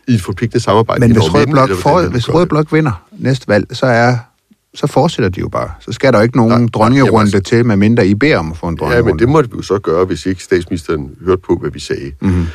i 0.09 0.15
et 0.15 0.23
forpligtende 0.23 0.65
samarbejde. 0.65 1.01
Men 1.01 1.13
hvis 1.13 1.23
Rød 1.35 1.41
midten, 1.41 1.53
Blok, 1.55 1.69
eller 1.71 1.83
for, 1.83 2.03
hvis 2.09 2.27
gør 2.27 2.33
Rød 2.33 2.41
det. 2.41 2.49
Blok 2.49 2.73
vinder 2.73 3.07
næste 3.19 3.49
valg, 3.49 3.67
så 3.77 3.87
er 3.87 4.17
så 4.75 4.87
fortsætter 4.87 5.29
de 5.31 5.41
jo 5.41 5.49
bare. 5.49 5.71
Så 5.81 5.93
skal 5.93 6.13
der 6.13 6.19
jo 6.19 6.23
ikke 6.23 6.37
nogen 6.37 6.49
Nej, 6.51 6.59
nej, 6.59 6.63
nej, 6.65 6.71
dronningerunde 6.73 7.31
jamen 7.31 7.45
til, 7.45 7.67
medmindre 7.67 8.07
I 8.07 8.15
beder 8.15 8.39
om 8.39 8.51
at 8.51 8.57
få 8.57 8.69
en 8.69 8.75
Ja, 8.75 8.79
dronningerunde. 8.81 9.13
men 9.13 9.19
det 9.19 9.29
måtte 9.29 9.51
vi 9.51 9.57
jo 9.57 9.63
så 9.63 9.79
gøre, 9.79 10.05
hvis 10.05 10.27
ikke 10.27 10.43
statsministeren 10.43 11.11
hørte 11.25 11.43
på, 11.47 11.57
hvad 11.61 11.71
vi 11.71 11.81
sagde. 11.81 12.13
Mhm. 12.21 12.31
Mm-hmm. 12.31 12.47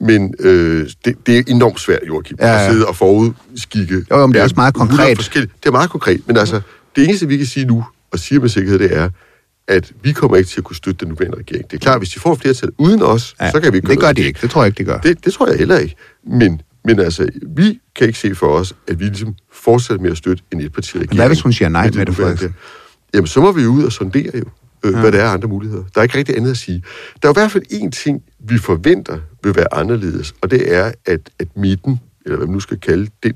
Men 0.00 0.34
øh, 0.38 0.88
det, 1.04 1.26
det 1.26 1.38
er 1.38 1.42
enormt 1.48 1.80
svært, 1.80 2.00
Joachim, 2.08 2.36
ja, 2.40 2.46
Ja, 2.46 2.52
ja. 2.52 2.58
ja. 2.60 2.66
at 2.66 2.72
sidde 2.72 2.86
og 2.86 2.96
forudskikke. 2.96 3.94
Jo, 4.10 4.18
jo, 4.18 4.26
men 4.26 4.32
det 4.32 4.36
er 4.36 4.40
Ja, 4.40 4.44
også 4.44 4.54
meget 4.56 4.74
100 4.74 4.96
konkret. 4.98 5.16
forskellige- 5.18 5.52
Det 5.62 5.66
er 5.68 5.72
meget 5.72 5.90
konkret, 5.90 6.20
men 6.26 6.36
altså, 6.36 6.60
det 6.96 7.04
eneste, 7.04 7.28
vi 7.28 7.36
kan 7.36 7.46
sige 7.46 7.66
nu, 7.66 7.84
og 8.10 8.18
siger 8.18 8.40
med 8.40 8.48
sikkerhed, 8.48 8.78
det 8.78 8.96
er, 8.96 9.08
at 9.68 9.92
vi 10.02 10.12
kommer 10.12 10.36
ikke 10.36 10.50
til 10.50 10.60
at 10.60 10.64
kunne 10.64 10.76
støtte 10.76 11.00
den 11.00 11.08
nuværende 11.08 11.38
regering. 11.38 11.70
Det 11.70 11.76
er 11.76 11.80
klart, 11.80 12.00
hvis 12.00 12.10
de 12.10 12.20
får 12.20 12.34
flertal 12.34 12.70
uden 12.78 13.02
os, 13.02 13.34
ja, 13.40 13.50
så 13.50 13.60
kan 13.60 13.72
vi 13.72 13.76
ikke 13.78 13.88
Det 13.88 13.98
gør 13.98 14.06
noget 14.06 14.16
de 14.16 14.22
ikke. 14.22 14.38
Det 14.42 14.50
tror 14.50 14.62
jeg 14.62 14.66
ikke, 14.66 14.78
de 14.78 14.84
gør. 14.84 14.98
det, 14.98 15.24
det 15.24 15.32
tror 15.32 15.48
jeg 15.48 15.58
heller 15.58 15.78
ikke. 15.78 15.96
Men, 16.26 16.62
men 16.84 17.00
altså, 17.00 17.28
vi 17.56 17.80
kan 17.96 18.06
ikke 18.06 18.18
se 18.18 18.34
for 18.34 18.46
os, 18.46 18.74
at 18.88 19.00
vi 19.00 19.04
ligesom 19.04 19.34
fortsætter 19.52 20.02
med 20.02 20.10
at 20.10 20.16
støtte 20.16 20.42
en 20.52 20.60
etpartiregering. 20.60 21.14
Hvad 21.14 21.28
hvis 21.28 21.40
hun 21.40 21.52
siger 21.52 21.68
nej, 21.68 21.90
med 21.94 22.06
det 22.06 22.16
Frederiksen? 22.16 22.54
Jamen, 23.14 23.26
så 23.26 23.40
må 23.40 23.52
vi 23.52 23.66
ud 23.66 23.84
og 23.84 23.92
sondere 23.92 24.30
jo, 24.38 24.44
øh, 24.84 24.92
ja. 24.92 25.00
hvad 25.00 25.12
der 25.12 25.22
er 25.22 25.28
andre 25.28 25.48
muligheder. 25.48 25.84
Der 25.94 26.00
er 26.00 26.02
ikke 26.02 26.18
rigtig 26.18 26.36
andet 26.36 26.50
at 26.50 26.56
sige. 26.56 26.82
Der 27.22 27.28
er 27.28 27.32
i 27.32 27.36
hvert 27.36 27.50
fald 27.50 27.64
én 27.72 27.90
ting, 27.90 28.22
vi 28.48 28.58
forventer 28.58 29.18
vil 29.44 29.56
være 29.56 29.74
anderledes, 29.74 30.34
og 30.40 30.50
det 30.50 30.74
er, 30.74 30.92
at, 31.06 31.30
at 31.38 31.48
midten, 31.56 32.00
eller 32.24 32.36
hvad 32.36 32.46
man 32.46 32.54
nu 32.54 32.60
skal 32.60 32.80
kalde 32.80 33.10
den, 33.22 33.34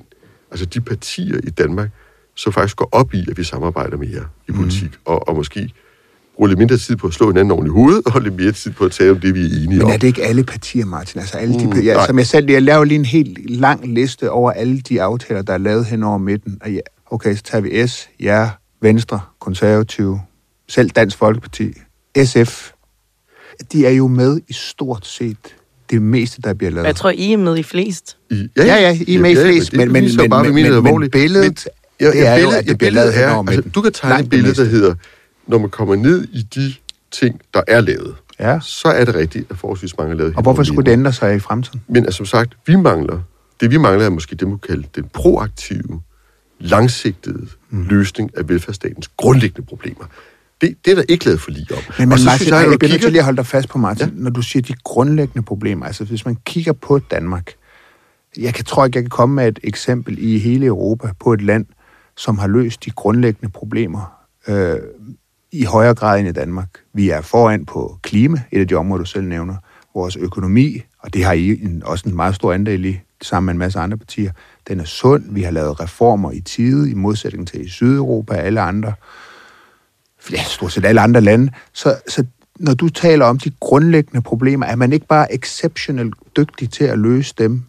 altså 0.50 0.66
de 0.66 0.80
partier 0.80 1.40
i 1.44 1.50
Danmark, 1.50 1.90
som 2.36 2.52
faktisk 2.52 2.76
går 2.76 2.88
op 2.92 3.14
i, 3.14 3.24
at 3.30 3.38
vi 3.38 3.44
samarbejder 3.44 3.96
mere 3.96 4.24
i 4.48 4.52
politik, 4.52 4.90
mm. 4.90 4.98
og, 5.04 5.28
og 5.28 5.36
måske 5.36 5.70
bruger 6.36 6.48
lidt 6.48 6.58
mindre 6.58 6.76
tid 6.76 6.96
på 6.96 7.06
at 7.06 7.12
slå 7.14 7.26
hinanden 7.26 7.50
oven 7.50 7.66
i 7.66 7.70
hovedet, 7.70 8.06
og 8.06 8.20
lidt 8.22 8.36
mere 8.36 8.52
tid 8.52 8.70
på 8.72 8.84
at 8.84 8.92
tale 8.92 9.10
om 9.10 9.20
det, 9.20 9.34
vi 9.34 9.40
er 9.40 9.46
enige 9.46 9.68
Men 9.68 9.82
om. 9.82 9.90
er 9.90 9.96
det 9.96 10.06
ikke 10.06 10.22
alle 10.24 10.44
partier, 10.44 10.84
Martin? 10.86 11.20
Altså 11.20 11.36
alle 11.38 11.58
de, 11.58 11.66
Mm, 11.66 11.72
ja, 11.80 11.94
nej. 11.94 12.06
som 12.06 12.18
jeg 12.18 12.26
selv, 12.26 12.50
jeg 12.50 12.62
laver 12.62 12.84
lige 12.84 12.98
en 12.98 13.04
helt 13.04 13.50
lang 13.50 13.94
liste 13.94 14.30
over 14.30 14.50
alle 14.50 14.80
de 14.80 15.02
aftaler, 15.02 15.42
der 15.42 15.52
er 15.52 15.58
lavet 15.58 15.86
hen 15.86 16.02
over 16.02 16.18
midten. 16.18 16.58
Og 16.60 16.72
ja, 16.72 16.80
okay, 17.10 17.34
så 17.36 17.42
tager 17.42 17.62
vi 17.62 17.86
S, 17.86 18.08
ja, 18.20 18.50
Venstre, 18.82 19.20
Konservative, 19.40 20.20
selv 20.68 20.90
Dansk 20.90 21.18
Folkeparti, 21.18 21.72
SF. 22.24 22.70
De 23.72 23.86
er 23.86 23.90
jo 23.90 24.06
med 24.08 24.40
i 24.48 24.52
stort 24.52 25.06
set 25.06 25.36
det 25.90 26.02
meste, 26.02 26.42
der 26.42 26.54
bliver 26.54 26.70
lavet. 26.70 26.86
Jeg 26.86 26.96
tror, 26.96 27.10
I 27.10 27.32
er 27.32 27.36
med 27.36 27.58
i 27.58 27.62
flest. 27.62 28.16
I, 28.30 28.48
Ja, 28.56 28.64
ja, 28.64 28.98
I 29.06 29.14
er 29.14 29.20
med 29.20 29.30
i 29.30 29.36
flest, 29.36 29.70
det 29.70 29.78
men, 29.78 29.92
men, 29.92 30.04
men, 30.16 30.54
men, 30.54 30.54
men, 30.84 31.00
men 31.00 31.10
billedet, 31.10 31.68
Ja, 32.00 32.06
det 32.10 32.26
er 32.26 32.32
jo, 32.36 32.36
billedet- 32.38 32.58
at 32.58 32.66
det 32.66 32.78
bliver 32.78 32.90
lavet 32.90 33.18
er- 33.22 33.42
midten. 33.42 33.54
Altså, 33.54 33.70
du 33.70 33.80
kan 33.80 33.92
tegne 33.92 34.20
et 34.24 34.30
billede, 34.30 34.54
der 34.54 34.64
hedder, 34.64 34.94
når 35.46 35.58
man 35.58 35.70
kommer 35.70 35.96
ned 35.96 36.28
i 36.32 36.42
de 36.42 36.74
ting, 37.12 37.40
der 37.54 37.62
er 37.68 37.80
lavet, 37.80 38.14
Ja. 38.40 38.58
så 38.62 38.88
er 38.88 39.04
det 39.04 39.14
rigtigt, 39.14 39.46
at 39.50 39.58
forholdsvis 39.58 39.98
mange 39.98 40.12
er 40.12 40.16
lavet 40.16 40.34
Og 40.36 40.42
hvorfor 40.42 40.62
skulle 40.62 40.86
det 40.86 40.92
ændre 40.92 41.12
sig 41.12 41.34
i 41.36 41.38
fremtiden? 41.38 41.82
Men 41.88 42.04
altså, 42.04 42.16
som 42.16 42.26
sagt, 42.26 42.56
vi 42.66 42.76
mangler, 42.76 43.20
det 43.60 43.70
vi 43.70 43.76
mangler 43.76 44.06
er 44.06 44.10
måske 44.10 44.36
det, 44.36 44.48
man 44.48 44.58
kan 44.58 44.68
kalde 44.76 44.88
den 44.96 45.04
proaktive, 45.14 46.00
langsigtede 46.60 47.46
mm. 47.70 47.82
løsning 47.88 48.30
af 48.36 48.48
velfærdsstatens 48.48 49.08
grundlæggende 49.16 49.66
problemer. 49.66 50.04
Det, 50.60 50.74
det 50.84 50.90
er 50.90 50.94
der 50.94 51.02
ikke 51.08 51.24
lavet 51.24 51.40
for 51.40 51.50
lige 51.50 51.66
om. 51.74 51.78
Men, 51.98 52.08
men 52.08 52.18
så 52.18 52.24
Martin, 52.24 52.38
synes 52.38 52.50
jeg, 52.50 52.62
jeg, 52.62 52.70
jeg 52.70 52.78
bliver 52.78 52.90
til 52.90 52.98
kigger- 52.98 53.10
lige 53.10 53.18
at 53.20 53.24
holde 53.24 53.36
dig 53.36 53.46
fast 53.46 53.68
på, 53.68 53.78
Martin, 53.78 54.06
ja. 54.06 54.12
når 54.14 54.30
du 54.30 54.42
siger 54.42 54.62
de 54.62 54.74
grundlæggende 54.84 55.42
problemer. 55.46 55.86
Altså, 55.86 56.04
hvis 56.04 56.24
man 56.26 56.36
kigger 56.44 56.72
på 56.72 56.98
Danmark, 56.98 57.52
jeg 58.38 58.54
kan, 58.54 58.64
tror 58.64 58.84
ikke, 58.86 58.96
jeg 58.96 59.04
kan 59.04 59.10
komme 59.10 59.34
med 59.34 59.48
et 59.48 59.58
eksempel 59.64 60.16
i 60.18 60.38
hele 60.38 60.66
Europa 60.66 61.08
på 61.20 61.32
et 61.32 61.42
land, 61.42 61.66
som 62.16 62.38
har 62.38 62.46
løst 62.46 62.84
de 62.84 62.90
grundlæggende 62.90 63.52
problemer 63.52 64.12
øh, 64.48 64.78
i 65.52 65.64
højere 65.64 65.94
grad 65.94 66.20
end 66.20 66.28
i 66.28 66.32
Danmark. 66.32 66.68
Vi 66.94 67.10
er 67.10 67.20
foran 67.20 67.64
på 67.64 67.98
klima, 68.02 68.42
et 68.52 68.60
af 68.60 68.68
de 68.68 68.74
områder, 68.74 69.02
du 69.02 69.08
selv 69.08 69.24
nævner. 69.24 69.56
Vores 69.94 70.16
økonomi, 70.16 70.82
og 70.98 71.14
det 71.14 71.24
har 71.24 71.32
I 71.32 71.48
en, 71.48 71.82
også 71.84 72.08
en 72.08 72.16
meget 72.16 72.34
stor 72.34 72.52
andel 72.52 72.84
i, 72.84 73.00
sammen 73.22 73.46
med 73.46 73.54
en 73.54 73.58
masse 73.58 73.78
andre 73.78 73.96
partier, 73.96 74.32
den 74.68 74.80
er 74.80 74.84
sund. 74.84 75.24
Vi 75.30 75.42
har 75.42 75.50
lavet 75.50 75.80
reformer 75.80 76.32
i 76.32 76.40
tide, 76.40 76.90
i 76.90 76.94
modsætning 76.94 77.48
til 77.48 77.66
i 77.66 77.68
Sydeuropa 77.68 78.34
og 78.34 78.40
alle 78.40 78.60
andre 78.60 78.92
ja, 80.32 80.42
stort 80.42 80.72
set 80.72 80.84
alle 80.84 81.00
andre 81.00 81.20
lande. 81.20 81.52
Så, 81.72 81.94
så 82.08 82.24
når 82.58 82.74
du 82.74 82.88
taler 82.88 83.24
om 83.24 83.38
de 83.38 83.50
grundlæggende 83.60 84.22
problemer, 84.22 84.66
er 84.66 84.76
man 84.76 84.92
ikke 84.92 85.06
bare 85.06 85.34
exceptionelt 85.34 86.14
dygtig 86.36 86.70
til 86.70 86.84
at 86.84 86.98
løse 86.98 87.34
dem 87.38 87.62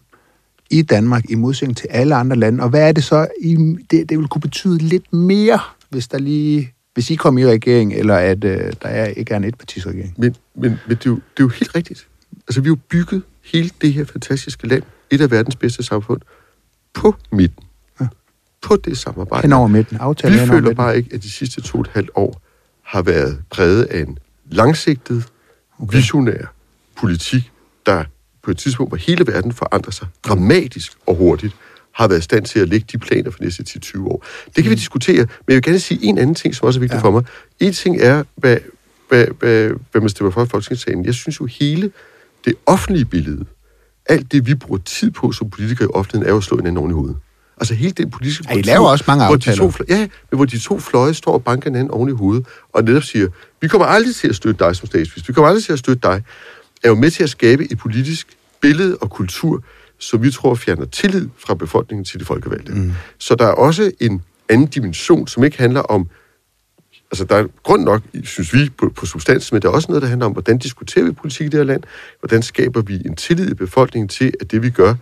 i 0.70 0.82
Danmark 0.82 1.30
i 1.30 1.34
modsætning 1.34 1.76
til 1.76 1.88
alle 1.90 2.14
andre 2.14 2.36
lande? 2.36 2.62
Og 2.62 2.68
hvad 2.68 2.88
er 2.88 2.92
det 2.92 3.04
så, 3.04 3.28
I, 3.40 3.76
det, 3.90 4.08
det 4.08 4.18
vil 4.18 4.28
kunne 4.28 4.42
betyde 4.42 4.78
lidt 4.78 5.12
mere, 5.12 5.60
hvis 5.90 6.08
der 6.08 6.18
lige 6.18 6.72
hvis 6.98 7.10
I 7.10 7.14
kommer 7.14 7.40
i 7.40 7.46
regering, 7.46 7.94
eller 7.94 8.14
at 8.14 8.44
øh, 8.44 8.72
der 8.82 8.88
er, 8.88 9.06
ikke 9.06 9.32
er 9.32 9.36
en 9.36 9.44
etpartisregering? 9.44 10.14
Men, 10.16 10.36
men, 10.54 10.70
men 10.70 10.96
det, 10.96 11.06
er 11.06 11.10
jo, 11.10 11.14
det 11.14 11.40
er 11.40 11.44
jo 11.44 11.48
helt 11.48 11.74
rigtigt. 11.74 12.06
Altså, 12.48 12.60
vi 12.60 12.68
har 12.68 12.70
jo 12.70 12.78
bygget 12.88 13.22
hele 13.44 13.70
det 13.80 13.92
her 13.92 14.04
fantastiske 14.04 14.66
land, 14.66 14.82
et 15.10 15.20
af 15.20 15.30
verdens 15.30 15.56
bedste 15.56 15.82
samfund, 15.82 16.20
på 16.94 17.14
midten. 17.32 17.64
Ja. 18.00 18.06
På 18.62 18.76
det 18.76 18.98
samarbejde. 18.98 19.42
Hen 19.42 19.52
over 19.52 19.68
midten, 19.68 19.96
aftale 19.96 20.32
Vi 20.32 20.38
føler 20.38 20.60
midten. 20.60 20.76
bare 20.76 20.96
ikke, 20.96 21.10
at 21.14 21.22
de 21.22 21.30
sidste 21.30 21.60
to 21.60 21.78
og 21.78 21.80
et 21.80 21.90
halvt 21.94 22.10
år 22.14 22.40
har 22.82 23.02
været 23.02 23.42
præget 23.50 23.84
af 23.84 24.00
en 24.00 24.18
langsigtet, 24.50 25.24
okay. 25.78 25.96
visionær 25.96 26.54
politik, 26.96 27.52
der 27.86 28.04
på 28.42 28.50
et 28.50 28.58
tidspunkt, 28.58 28.90
hvor 28.90 28.96
hele 28.96 29.26
verden 29.26 29.52
forandrer 29.52 29.92
sig 29.92 30.06
dramatisk 30.26 30.92
og 31.06 31.14
hurtigt, 31.14 31.54
har 31.94 32.08
været 32.08 32.18
i 32.18 32.22
stand 32.22 32.44
til 32.44 32.58
at 32.60 32.68
lægge 32.68 32.86
de 32.92 32.98
planer 32.98 33.30
for 33.30 33.42
næste 33.42 33.64
10-20 33.70 34.02
år. 34.02 34.24
Det 34.56 34.64
kan 34.64 34.70
vi 34.70 34.74
diskutere, 34.74 35.16
men 35.16 35.26
jeg 35.48 35.54
vil 35.54 35.62
gerne 35.62 35.78
sige 35.78 36.04
en 36.04 36.18
anden 36.18 36.34
ting, 36.34 36.54
som 36.54 36.66
også 36.66 36.78
er 36.78 36.80
vigtig 36.80 36.96
ja. 36.96 37.02
for 37.02 37.10
mig. 37.10 37.24
En 37.60 37.72
ting 37.72 38.00
er, 38.00 38.24
hvad, 38.36 38.56
hvad, 39.08 39.26
hvad, 39.38 39.70
hvad 39.92 40.00
man 40.00 40.08
stemmer 40.08 40.30
for 40.30 40.44
i 40.44 40.46
Folketingssalen. 40.46 41.04
Jeg 41.04 41.14
synes 41.14 41.40
jo, 41.40 41.46
hele 41.46 41.90
det 42.44 42.54
offentlige 42.66 43.04
billede, 43.04 43.44
alt 44.06 44.32
det, 44.32 44.46
vi 44.46 44.54
bruger 44.54 44.80
tid 44.84 45.10
på 45.10 45.32
som 45.32 45.50
politikere 45.50 45.84
i 45.84 45.90
offentligheden, 45.94 46.28
er 46.28 46.32
jo 46.32 46.36
at 46.36 46.44
slå 46.44 46.56
hinanden 46.56 46.78
oven 46.78 46.90
i 46.90 46.94
hovedet. 46.94 47.16
Altså 47.60 47.74
hele 47.74 47.92
den 47.92 48.10
politiske 48.10 48.44
Ja, 48.50 48.58
I 48.58 48.62
laver 48.62 48.88
også 48.88 49.04
mange 49.06 49.26
hvor 49.26 49.36
de 49.36 49.50
aftaler. 49.50 49.70
to, 49.70 49.84
ja, 49.88 49.98
men 50.30 50.36
hvor 50.38 50.44
de 50.44 50.58
to 50.58 50.78
fløje 50.78 51.14
står 51.14 51.32
og 51.32 51.44
banker 51.44 51.70
hinanden 51.70 51.90
oven 51.90 52.08
i 52.08 52.12
hovedet, 52.12 52.46
og 52.72 52.84
netop 52.84 53.02
siger, 53.02 53.28
vi 53.60 53.68
kommer 53.68 53.86
aldrig 53.86 54.14
til 54.14 54.28
at 54.28 54.36
støtte 54.36 54.64
dig 54.64 54.76
som 54.76 54.86
statsminister, 54.86 55.22
vi 55.26 55.32
kommer 55.32 55.48
aldrig 55.48 55.64
til 55.64 55.72
at 55.72 55.78
støtte 55.78 56.00
dig, 56.02 56.22
er 56.84 56.88
jo 56.88 56.94
med 56.94 57.10
til 57.10 57.22
at 57.22 57.30
skabe 57.30 57.72
et 57.72 57.78
politisk 57.78 58.36
billede 58.60 58.96
og 58.96 59.10
kultur, 59.10 59.64
som 59.98 60.22
vi 60.22 60.30
tror 60.30 60.54
fjerner 60.54 60.84
tillid 60.84 61.28
fra 61.38 61.54
befolkningen 61.54 62.04
til 62.04 62.20
de 62.20 62.24
folkevalgte. 62.24 62.72
Mm. 62.72 62.92
Så 63.18 63.34
der 63.34 63.46
er 63.46 63.52
også 63.52 63.92
en 64.00 64.22
anden 64.48 64.66
dimension, 64.66 65.28
som 65.28 65.44
ikke 65.44 65.58
handler 65.58 65.80
om 65.80 66.08
altså 67.10 67.24
der 67.24 67.36
er 67.36 67.46
grund 67.62 67.84
nok, 67.84 68.02
synes 68.24 68.54
vi, 68.54 68.70
på, 68.78 68.88
på 68.96 69.06
substans, 69.06 69.52
men 69.52 69.62
der 69.62 69.68
er 69.68 69.72
også 69.72 69.88
noget, 69.88 70.02
der 70.02 70.08
handler 70.08 70.26
om, 70.26 70.32
hvordan 70.32 70.58
diskuterer 70.58 71.04
vi 71.04 71.12
politik 71.12 71.46
i 71.46 71.48
det 71.48 71.58
her 71.58 71.64
land? 71.64 71.82
Hvordan 72.20 72.42
skaber 72.42 72.82
vi 72.82 73.02
en 73.06 73.16
tillid 73.16 73.50
i 73.50 73.54
befolkningen 73.54 74.08
til, 74.08 74.32
at 74.40 74.50
det 74.50 74.62
vi 74.62 74.70
gør, 74.70 74.94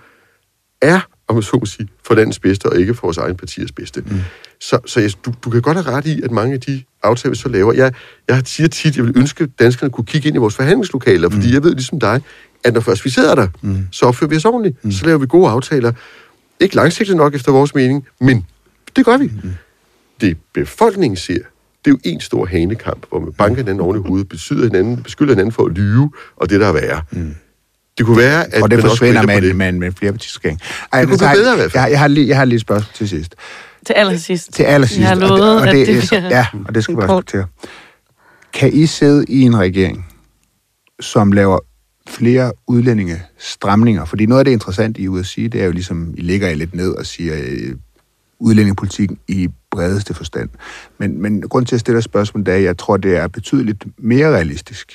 er, 0.82 1.00
om 1.28 1.34
man 1.34 1.42
så 1.42 1.56
må 1.56 1.66
sige, 1.66 1.88
for 2.06 2.14
landets 2.14 2.38
bedste, 2.38 2.66
og 2.66 2.80
ikke 2.80 2.94
for 2.94 3.06
vores 3.06 3.16
egen 3.16 3.36
partiers 3.36 3.72
bedste. 3.72 4.00
Mm. 4.00 4.20
Så, 4.60 4.78
så 4.86 5.00
jeg, 5.00 5.10
du, 5.24 5.32
du 5.44 5.50
kan 5.50 5.62
godt 5.62 5.76
have 5.84 5.96
ret 5.96 6.06
i, 6.06 6.22
at 6.22 6.30
mange 6.30 6.54
af 6.54 6.60
de 6.60 6.82
aftaler, 7.02 7.30
vi 7.30 7.36
så 7.36 7.48
laver, 7.48 7.72
jeg, 7.72 7.92
jeg 8.28 8.42
siger 8.44 8.68
tit, 8.68 8.96
jeg 8.96 9.04
vil 9.04 9.12
ønske, 9.16 9.44
at 9.44 9.50
danskerne 9.58 9.92
kunne 9.92 10.04
kigge 10.04 10.28
ind 10.28 10.36
i 10.36 10.38
vores 10.38 10.54
forhandlingslokaler, 10.54 11.30
fordi 11.30 11.54
jeg 11.54 11.62
ved 11.62 11.72
ligesom 11.72 12.00
dig, 12.00 12.22
at 12.64 12.74
når 12.74 12.80
først 12.80 13.04
vi 13.04 13.10
sidder 13.10 13.34
der, 13.34 13.48
mm. 13.62 13.86
så 13.92 14.06
opfører 14.06 14.30
vi 14.30 14.36
os 14.36 14.44
ordentligt. 14.44 14.84
Mm. 14.84 14.92
Så 14.92 15.06
laver 15.06 15.18
vi 15.18 15.26
gode 15.26 15.48
aftaler. 15.48 15.92
Ikke 16.60 16.76
langsigtet 16.76 17.16
nok 17.16 17.34
efter 17.34 17.52
vores 17.52 17.74
mening, 17.74 18.06
men 18.20 18.46
det 18.96 19.04
gør 19.04 19.16
vi. 19.16 19.30
Mm. 19.42 19.50
Det 20.20 20.36
befolkningen 20.54 21.16
ser, 21.16 21.38
det 21.84 21.90
er 21.90 21.90
jo 21.90 21.98
en 22.04 22.20
stor 22.20 22.46
hanekamp, 22.46 23.06
hvor 23.08 23.20
man 23.20 23.32
banker 23.32 23.56
hinanden 23.56 23.80
oven 23.80 23.96
i 23.96 24.08
hovedet, 24.08 24.28
besyder 24.28 24.62
hinanden, 24.62 25.02
beskylder 25.02 25.32
hinanden 25.32 25.52
for 25.52 25.64
at 25.64 25.72
lyve, 25.72 26.10
og 26.36 26.50
det 26.50 26.60
der 26.60 26.66
er 26.66 26.72
værre. 26.72 27.02
Mm. 27.10 27.34
Det 27.98 28.06
kunne 28.06 28.16
være, 28.16 28.54
at 28.54 28.62
og 28.62 28.70
det 28.70 28.76
man 28.78 28.84
også 28.84 28.88
forsvinder 28.96 29.22
ændre 29.22 29.34
med, 29.34 29.42
på 29.42 29.46
en- 29.50 29.56
med, 29.58 29.72
med 29.72 29.86
en 29.88 29.94
flerpartisregering. 29.94 30.60
Ej, 30.92 31.00
Det 31.00 31.08
kunne 31.08 31.18
blive 31.18 31.30
bedre 31.34 31.52
i 31.52 31.56
hvert 31.56 31.72
fald. 31.72 31.82
Jeg, 31.82 31.90
jeg, 31.90 31.98
har 32.00 32.08
lige, 32.08 32.28
jeg 32.28 32.36
har 32.36 32.44
lige 32.44 32.56
et 32.56 32.60
spørgsmål 32.60 32.90
til 32.94 33.08
sidst. 33.08 33.34
Til 33.86 33.92
allersidst. 33.92 34.52
Til 34.52 34.62
allersidst. 34.62 35.00
Jeg 35.00 35.08
har 35.08 35.14
og 35.14 35.20
det- 35.20 35.28
lovet, 35.28 35.60
og 35.60 35.68
at 35.68 35.74
det, 35.74 35.86
det 35.86 35.96
er 35.96 36.00
så- 36.00 36.08
bliver 36.16 36.28
Ja, 36.36 36.46
og 36.68 36.74
det 36.74 36.84
skal 36.84 36.96
vi 36.96 37.00
respektere. 37.02 37.46
Kan 38.52 38.72
I 38.72 38.86
sidde 38.86 39.24
i 39.28 39.40
en 39.42 39.58
regering, 39.58 40.06
som 41.00 41.32
laver 41.32 41.58
flere 42.08 42.52
udlændinge 42.66 43.22
stramninger? 43.38 44.04
Fordi 44.04 44.26
noget 44.26 44.38
af 44.38 44.44
det 44.44 44.52
interessante, 44.52 45.00
I 45.00 45.04
er 45.04 45.08
ude 45.08 45.20
at 45.20 45.26
sige, 45.26 45.48
det 45.48 45.60
er 45.60 45.64
jo 45.64 45.72
ligesom, 45.72 46.14
I 46.16 46.20
ligger 46.20 46.48
I 46.48 46.54
lidt 46.54 46.74
ned 46.74 46.90
og 46.90 47.06
siger, 47.06 47.34
øh, 47.38 47.74
udlændingepolitikken 48.38 49.18
i 49.28 49.48
bredeste 49.70 50.14
forstand. 50.14 50.48
Men, 50.98 51.22
men 51.22 51.42
grund 51.42 51.66
til 51.66 51.74
at 51.74 51.80
stille 51.80 51.98
et 51.98 52.04
spørgsmål, 52.04 52.44
det 52.46 52.52
er, 52.52 52.56
at 52.58 52.62
jeg 52.64 52.78
tror, 52.78 52.96
det 52.96 53.16
er 53.16 53.28
betydeligt 53.28 53.84
mere 53.98 54.28
realistisk, 54.34 54.92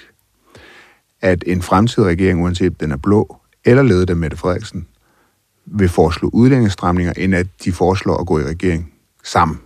at 1.22 1.44
en 1.48 1.62
fremtidig 1.62 2.10
regering, 2.10 2.44
uanset 2.44 2.80
den 2.80 2.92
er 2.92 2.98
blå 2.98 3.38
eller 3.66 3.84
ledet 3.84 4.10
af 4.10 4.16
Mette 4.16 4.38
Frederiksen, 4.38 4.88
vil 5.66 5.90
foreslå 5.90 6.30
udlændingsstramninger, 6.34 7.14
end 7.18 7.36
at 7.36 7.48
de 7.66 7.72
foreslår 7.72 8.18
at 8.18 8.28
gå 8.28 8.40
i 8.40 8.44
regering 8.44 8.94
sammen. 9.24 9.60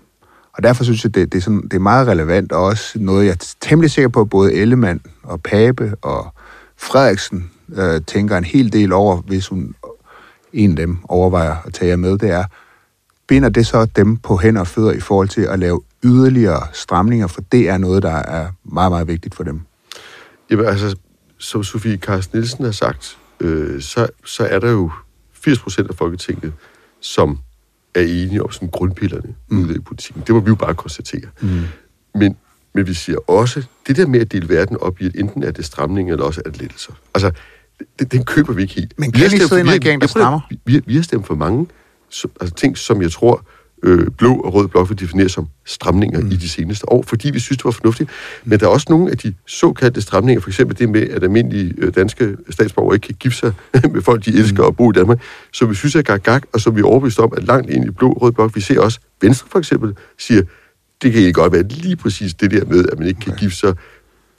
Og 0.53 0.63
derfor 0.63 0.83
synes 0.83 1.03
jeg, 1.03 1.15
det, 1.15 1.31
det, 1.31 1.37
er, 1.37 1.41
sådan, 1.41 1.61
det 1.61 1.73
er 1.73 1.79
meget 1.79 2.07
relevant, 2.07 2.51
og 2.51 2.63
også 2.63 2.99
noget, 2.99 3.25
jeg 3.25 3.31
er 3.31 3.53
temmelig 3.61 3.91
sikker 3.91 4.09
på, 4.09 4.21
at 4.21 4.29
både 4.29 4.53
Ellemann 4.53 5.01
og 5.23 5.41
Pape 5.41 5.95
og 6.01 6.33
Frederiksen 6.77 7.51
øh, 7.75 8.01
tænker 8.07 8.37
en 8.37 8.43
hel 8.43 8.73
del 8.73 8.93
over, 8.93 9.21
hvis 9.21 9.47
hun 9.47 9.75
en 10.53 10.69
af 10.69 10.75
dem 10.75 10.97
overvejer 11.03 11.55
at 11.65 11.73
tage 11.73 11.89
jer 11.89 11.95
med, 11.95 12.17
det 12.17 12.29
er, 12.29 12.43
binder 13.27 13.49
det 13.49 13.67
så 13.67 13.85
dem 13.85 14.17
på 14.17 14.37
hænder 14.37 14.61
og 14.61 14.67
fødder 14.67 14.91
i 14.91 14.99
forhold 14.99 15.27
til 15.27 15.41
at 15.41 15.59
lave 15.59 15.81
yderligere 16.03 16.67
stramninger, 16.73 17.27
for 17.27 17.41
det 17.41 17.69
er 17.69 17.77
noget, 17.77 18.03
der 18.03 18.11
er 18.11 18.47
meget, 18.63 18.91
meget 18.91 19.07
vigtigt 19.07 19.35
for 19.35 19.43
dem. 19.43 19.61
Jamen 20.49 20.65
altså, 20.65 20.95
som 21.45 21.63
Sofie 21.63 21.97
Carsten 21.97 22.37
Nielsen 22.37 22.65
har 22.65 22.71
sagt, 22.71 23.17
øh, 23.39 23.81
så, 23.81 24.07
så 24.25 24.45
er 24.45 24.59
der 24.59 24.71
jo 24.71 24.91
80 25.33 25.59
procent 25.59 25.89
af 25.89 25.95
Folketinget, 25.95 26.53
som 26.99 27.39
er 27.95 28.01
enige 28.01 28.43
om 28.43 28.51
sådan 28.51 28.69
grundpillerne 28.69 29.35
mm. 29.47 29.69
i 29.69 29.79
politikken. 29.79 30.23
Det 30.27 30.35
må 30.35 30.41
vi 30.41 30.47
jo 30.47 30.55
bare 30.55 30.75
konstatere. 30.75 31.29
Mm. 31.41 31.61
Men, 32.15 32.37
men 32.73 32.87
vi 32.87 32.93
siger 32.93 33.29
også, 33.29 33.63
det 33.87 33.97
der 33.97 34.07
med 34.07 34.19
at 34.19 34.31
dele 34.31 34.49
verden 34.49 34.77
op 34.77 35.01
i, 35.01 35.05
at 35.05 35.15
enten 35.15 35.43
er 35.43 35.51
det 35.51 35.65
stramning, 35.65 36.11
eller 36.11 36.25
også 36.25 36.41
er 36.45 36.49
det 36.49 36.61
lettelser. 36.61 36.93
Altså, 37.13 37.31
det, 37.99 38.11
den 38.11 38.25
køber 38.25 38.53
vi 38.53 38.61
ikke 38.61 38.73
helt. 38.73 38.99
Men 38.99 39.11
kan 39.11 39.23
vi 39.23 39.37
sidde 39.37 39.57
i 39.57 39.61
en 39.61 39.71
regering, 39.71 40.01
der 40.01 40.07
strammer? 40.07 40.39
Vi, 40.49 40.59
vi, 40.65 40.81
vi 40.85 40.95
har 40.95 41.03
stemt 41.03 41.27
for 41.27 41.35
mange 41.35 41.67
så, 42.09 42.27
altså, 42.41 42.55
ting, 42.55 42.77
som 42.77 43.01
jeg 43.01 43.11
tror, 43.11 43.45
øh, 43.85 44.07
blå 44.17 44.33
og 44.33 44.53
rød 44.53 44.67
blok 44.67 44.89
vil 44.89 44.99
definere 44.99 45.29
som 45.29 45.47
stramninger 45.65 46.19
mm. 46.19 46.31
i 46.31 46.35
de 46.35 46.49
seneste 46.49 46.91
år, 46.91 47.03
fordi 47.07 47.31
vi 47.31 47.39
synes, 47.39 47.57
det 47.57 47.65
var 47.65 47.71
fornuftigt. 47.71 48.09
Men 48.43 48.59
der 48.59 48.65
er 48.65 48.69
også 48.69 48.85
nogle 48.89 49.11
af 49.11 49.17
de 49.17 49.33
såkaldte 49.47 50.01
stramninger, 50.01 50.41
for 50.41 50.49
eksempel 50.49 50.79
det 50.79 50.89
med, 50.89 51.01
at 51.01 51.23
almindelige 51.23 51.73
øh, 51.77 51.95
danske 51.95 52.37
statsborgere 52.49 52.95
ikke 52.95 53.05
kan 53.05 53.15
gifte 53.19 53.39
sig 53.39 53.53
med 53.93 54.01
folk, 54.01 54.25
de 54.25 54.37
elsker 54.37 54.63
at 54.63 54.75
bo 54.75 54.91
i 54.91 54.93
Danmark, 54.93 55.19
som 55.53 55.69
vi 55.69 55.75
synes 55.75 55.95
er 55.95 56.01
gag 56.01 56.41
og 56.53 56.61
som 56.61 56.75
vi 56.75 56.81
er 56.81 56.85
overbevist 56.85 57.19
om, 57.19 57.33
at 57.37 57.43
langt 57.43 57.69
ind 57.69 57.85
i 57.85 57.89
blå 57.89 58.11
og 58.11 58.21
rød 58.21 58.31
blok, 58.31 58.55
vi 58.55 58.61
ser 58.61 58.79
også 58.79 58.99
Venstre 59.21 59.47
for 59.51 59.59
eksempel, 59.59 59.93
siger, 60.19 60.41
det 61.01 61.11
kan 61.11 61.21
ikke 61.21 61.33
godt 61.33 61.53
være 61.53 61.63
lige 61.63 61.95
præcis 61.95 62.33
det 62.33 62.51
der 62.51 62.65
med, 62.65 62.85
at 62.91 62.99
man 62.99 63.07
ikke 63.07 63.19
kan 63.19 63.33
gifte 63.37 63.59
sig, 63.59 63.73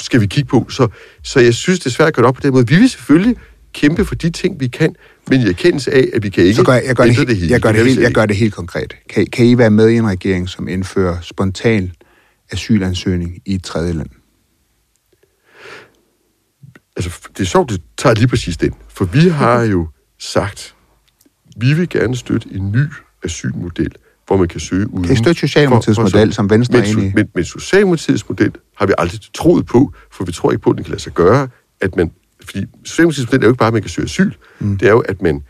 skal 0.01 0.21
vi 0.21 0.27
kigge 0.27 0.49
på. 0.49 0.67
Så, 0.69 0.89
så 1.23 1.41
jeg 1.41 1.55
synes, 1.55 1.79
det 1.79 1.87
er 1.87 1.91
svært 1.91 2.09
at 2.09 2.15
gøre 2.15 2.23
det 2.23 2.29
op 2.29 2.35
på 2.35 2.41
den 2.43 2.53
måde. 2.53 2.69
Vi 2.69 2.77
vil 2.77 2.89
selvfølgelig 2.89 3.37
kæmpe 3.81 4.05
for 4.05 4.15
de 4.15 4.31
ting, 4.31 4.61
vi 4.61 4.69
kan, 4.69 4.95
men 5.31 5.41
i 5.41 5.49
erkendelse 5.49 5.95
af, 5.95 6.05
at 6.15 6.23
vi 6.23 6.29
kan 6.31 6.45
ikke 6.45 6.55
Så 6.57 6.65
gør 6.65 6.73
jeg, 6.73 6.83
jeg, 6.87 6.97
gør 6.97 7.05
det, 7.05 7.17
helt, 7.17 7.29
hele. 7.39 7.53
jeg, 7.53 7.61
gør 7.61 7.73
det 7.73 7.85
helt, 7.87 8.01
jeg 8.01 8.13
gør 8.13 8.27
det 8.27 8.37
helt 8.37 8.55
konkret. 8.55 8.97
Kan, 9.09 9.27
kan 9.27 9.47
I 9.47 9.59
være 9.59 9.71
med 9.71 9.89
i 9.89 9.97
en 9.97 10.07
regering, 10.07 10.49
som 10.49 10.69
indfører 10.69 11.21
spontan 11.21 11.93
asylansøgning 12.53 13.39
i 13.47 13.55
et 13.55 13.65
tredje 13.65 13.93
land? 13.93 14.09
altså, 16.97 17.11
det 17.29 17.41
er 17.41 17.45
sjovt, 17.45 17.71
du 17.71 17.77
tager 17.97 18.15
lige 18.15 18.29
præcis 18.29 18.57
den. 18.57 18.73
For 18.89 19.05
vi 19.05 19.29
har 19.29 19.63
jo 19.63 19.89
sagt, 20.19 20.75
vi 21.57 21.73
vil 21.73 21.89
gerne 21.89 22.17
støtte 22.17 22.49
en 22.53 22.73
ny 22.73 22.85
asylmodel, 23.25 23.93
hvor 24.27 24.37
man 24.37 24.49
kan 24.49 24.61
søge 24.61 24.91
uden... 24.93 25.05
Kan 25.05 25.13
I 25.13 25.17
støtte 25.17 25.41
Socialdemokratiets 25.41 25.97
for- 25.99 26.09
for- 26.09 26.19
model, 26.19 26.33
som 26.33 26.51
Venstre 26.51 26.83
men, 26.97 27.13
men, 27.15 27.29
men 27.35 27.45
Socialdemokratiets 27.45 28.29
model 28.29 28.53
har 28.77 28.87
vi 28.87 28.93
aldrig 28.99 29.21
troet 29.35 29.67
på, 29.67 29.93
for 30.13 30.25
vi 30.25 30.33
tror 30.33 30.51
ikke 30.51 30.63
på, 30.63 30.71
at 30.71 30.77
den 30.77 30.85
kan 30.85 30.91
lade 30.91 31.03
sig 31.03 31.13
gøre, 31.13 31.49
at 31.81 31.97
man... 31.97 32.11
Fordi 32.47 32.67
Socialdemokratiets 32.85 33.33
model 33.33 33.43
er 33.43 33.47
jo 33.47 33.53
ikke 33.53 33.59
bare, 33.59 33.67
at 33.67 33.73
man 33.73 33.83
kan 33.83 33.89
søge 33.91 34.05
asyl. 34.05 34.33
Mm. 34.59 34.79
Det 34.79 34.89
er 34.89 34.93
jo, 34.93 35.01
at 35.01 35.23
man 35.23 35.43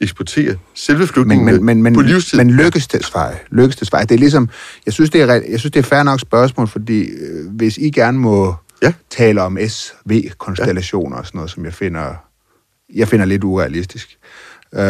eksporterer 0.00 0.54
selve 0.74 1.06
flygtningene 1.06 1.52
men, 1.52 1.64
men, 1.64 1.82
men, 1.82 1.94
på 1.94 2.00
livstid. 2.00 2.38
men 2.38 2.50
lykkes 2.50 2.86
det 2.86 3.04
svar? 3.04 3.34
Lykkes 3.50 3.76
det 3.76 3.88
svar? 3.88 4.02
Det 4.02 4.14
er 4.14 4.18
ligesom, 4.18 4.48
jeg 4.86 4.92
synes, 4.94 5.10
det 5.10 5.20
er, 5.22 5.26
jeg 5.26 5.58
synes, 5.60 5.72
det 5.72 5.78
er 5.78 5.82
fair 5.84 6.02
nok 6.02 6.20
spørgsmål, 6.20 6.68
fordi 6.68 7.00
øh, 7.00 7.50
hvis 7.50 7.78
I 7.78 7.90
gerne 7.90 8.18
må 8.18 8.54
Ja. 8.82 8.92
tale 9.10 9.42
om 9.42 9.58
SV-konstellationer 9.68 11.16
og 11.16 11.26
sådan 11.26 11.38
noget, 11.38 11.50
som 11.50 11.64
jeg 11.64 11.74
finder, 11.74 12.14
jeg 12.94 13.08
finder 13.08 13.26
lidt 13.26 13.44
urealistisk. 13.44 14.18
Øh, 14.74 14.80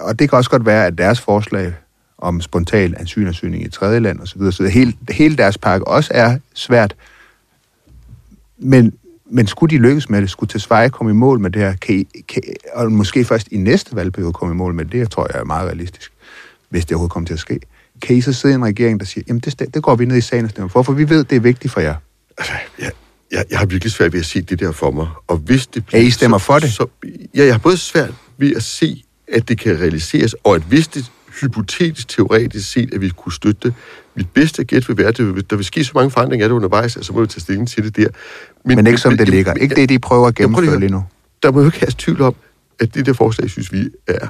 og 0.00 0.18
det 0.18 0.28
kan 0.30 0.36
også 0.36 0.50
godt 0.50 0.66
være, 0.66 0.86
at 0.86 0.98
deres 0.98 1.20
forslag 1.20 1.74
om 2.18 2.40
spontan 2.40 2.94
asylansøgning 2.98 3.64
i 3.64 3.68
tredje 3.68 4.00
land 4.00 4.20
osv., 4.20 4.50
så 4.50 4.68
hele, 4.72 4.92
hele 5.10 5.36
deres 5.36 5.58
pakke 5.58 5.86
også 5.86 6.10
er 6.14 6.38
svært. 6.54 6.94
Men, 8.58 8.92
men 9.30 9.46
skulle 9.46 9.76
de 9.76 9.82
lykkes 9.82 10.10
med 10.10 10.22
det, 10.22 10.30
skulle 10.30 10.48
Tesfaye 10.48 10.90
komme 10.90 11.12
i 11.12 11.14
mål 11.14 11.40
med 11.40 11.50
det 11.50 11.62
her, 11.62 11.74
kan 11.76 11.94
I, 11.94 12.06
kan, 12.28 12.42
og 12.74 12.92
måske 12.92 13.24
først 13.24 13.48
i 13.50 13.56
næste 13.56 13.96
valgperiode 13.96 14.32
komme 14.32 14.54
i 14.54 14.56
mål 14.56 14.74
med 14.74 14.84
det, 14.84 14.92
det 14.92 15.10
tror 15.10 15.26
jeg 15.32 15.40
er 15.40 15.44
meget 15.44 15.66
realistisk, 15.66 16.12
hvis 16.68 16.84
det 16.84 16.92
overhovedet 16.94 17.12
kommer 17.12 17.26
til 17.26 17.34
at 17.34 17.40
ske. 17.40 17.60
Kan 18.02 18.16
I 18.16 18.20
så 18.20 18.32
sidde 18.32 18.54
i 18.54 18.56
en 18.56 18.64
regering, 18.64 19.00
der 19.00 19.06
siger, 19.06 19.24
jamen 19.28 19.40
det, 19.40 19.74
det 19.74 19.82
går 19.82 19.96
vi 19.96 20.04
ned 20.04 20.16
i 20.16 20.20
sagen 20.20 20.44
og 20.44 20.50
stemmer 20.50 20.68
for, 20.68 20.82
for 20.82 20.92
vi 20.92 21.08
ved, 21.08 21.24
det 21.24 21.36
er 21.36 21.40
vigtigt 21.40 21.72
for 21.72 21.80
jer. 21.80 21.94
Altså, 22.38 22.52
jeg, 22.78 22.90
jeg, 23.32 23.44
jeg 23.50 23.58
har 23.58 23.66
virkelig 23.66 23.92
svært 23.92 24.12
ved 24.12 24.20
at 24.20 24.26
se 24.26 24.40
det 24.40 24.60
der 24.60 24.72
for 24.72 24.90
mig. 24.90 25.08
Og 25.26 25.36
hvis 25.36 25.66
det 25.66 25.84
Ja, 25.92 25.98
I 25.98 26.10
stemmer 26.10 26.38
for 26.38 26.58
det? 26.58 26.72
Så, 26.72 26.86
ja, 27.34 27.44
jeg 27.44 27.54
har 27.54 27.58
både 27.58 27.76
svært 27.76 28.14
ved 28.38 28.56
at 28.56 28.62
se, 28.62 29.04
at 29.32 29.48
det 29.48 29.58
kan 29.58 29.80
realiseres, 29.80 30.34
og 30.44 30.54
at 30.54 30.62
hvis 30.62 30.88
det 30.88 31.10
hypotetisk, 31.40 32.08
teoretisk 32.08 32.72
set, 32.72 32.94
at 32.94 33.00
vi 33.00 33.08
kunne 33.08 33.32
støtte 33.32 33.60
det, 33.62 33.74
mit 34.14 34.30
bedste 34.30 34.64
gæt 34.64 34.88
vil 34.88 34.96
være, 34.96 35.08
at 35.08 35.16
der 35.50 35.56
vil 35.56 35.64
ske 35.64 35.84
så 35.84 35.92
mange 35.94 36.10
forandringer 36.10 36.44
af 36.44 36.48
det 36.48 36.56
undervejs, 36.56 36.96
at 36.96 37.04
så 37.04 37.12
må 37.12 37.20
vi 37.20 37.26
tage 37.26 37.40
stilling 37.40 37.68
til 37.68 37.84
det 37.84 37.96
der. 37.96 38.08
Men 38.64 38.86
ikke 38.86 38.98
som 38.98 39.16
det 39.16 39.28
ligger. 39.28 39.54
Ikke 39.54 39.74
det, 39.74 39.88
de 39.88 39.98
prøver 39.98 40.26
at 40.26 40.38
lige 40.38 40.44
gennemføre 40.44 40.74
at 40.74 40.80
lige 40.80 40.90
høre. 40.90 41.00
nu. 41.00 41.06
Der 41.42 41.52
må 41.52 41.60
jo 41.60 41.66
ikke 41.66 41.80
have 41.80 41.92
tvivl 41.98 42.20
om, 42.20 42.34
at 42.80 42.94
det 42.94 43.06
der 43.06 43.12
forslag, 43.12 43.50
synes 43.50 43.72
vi, 43.72 43.88
er 44.06 44.28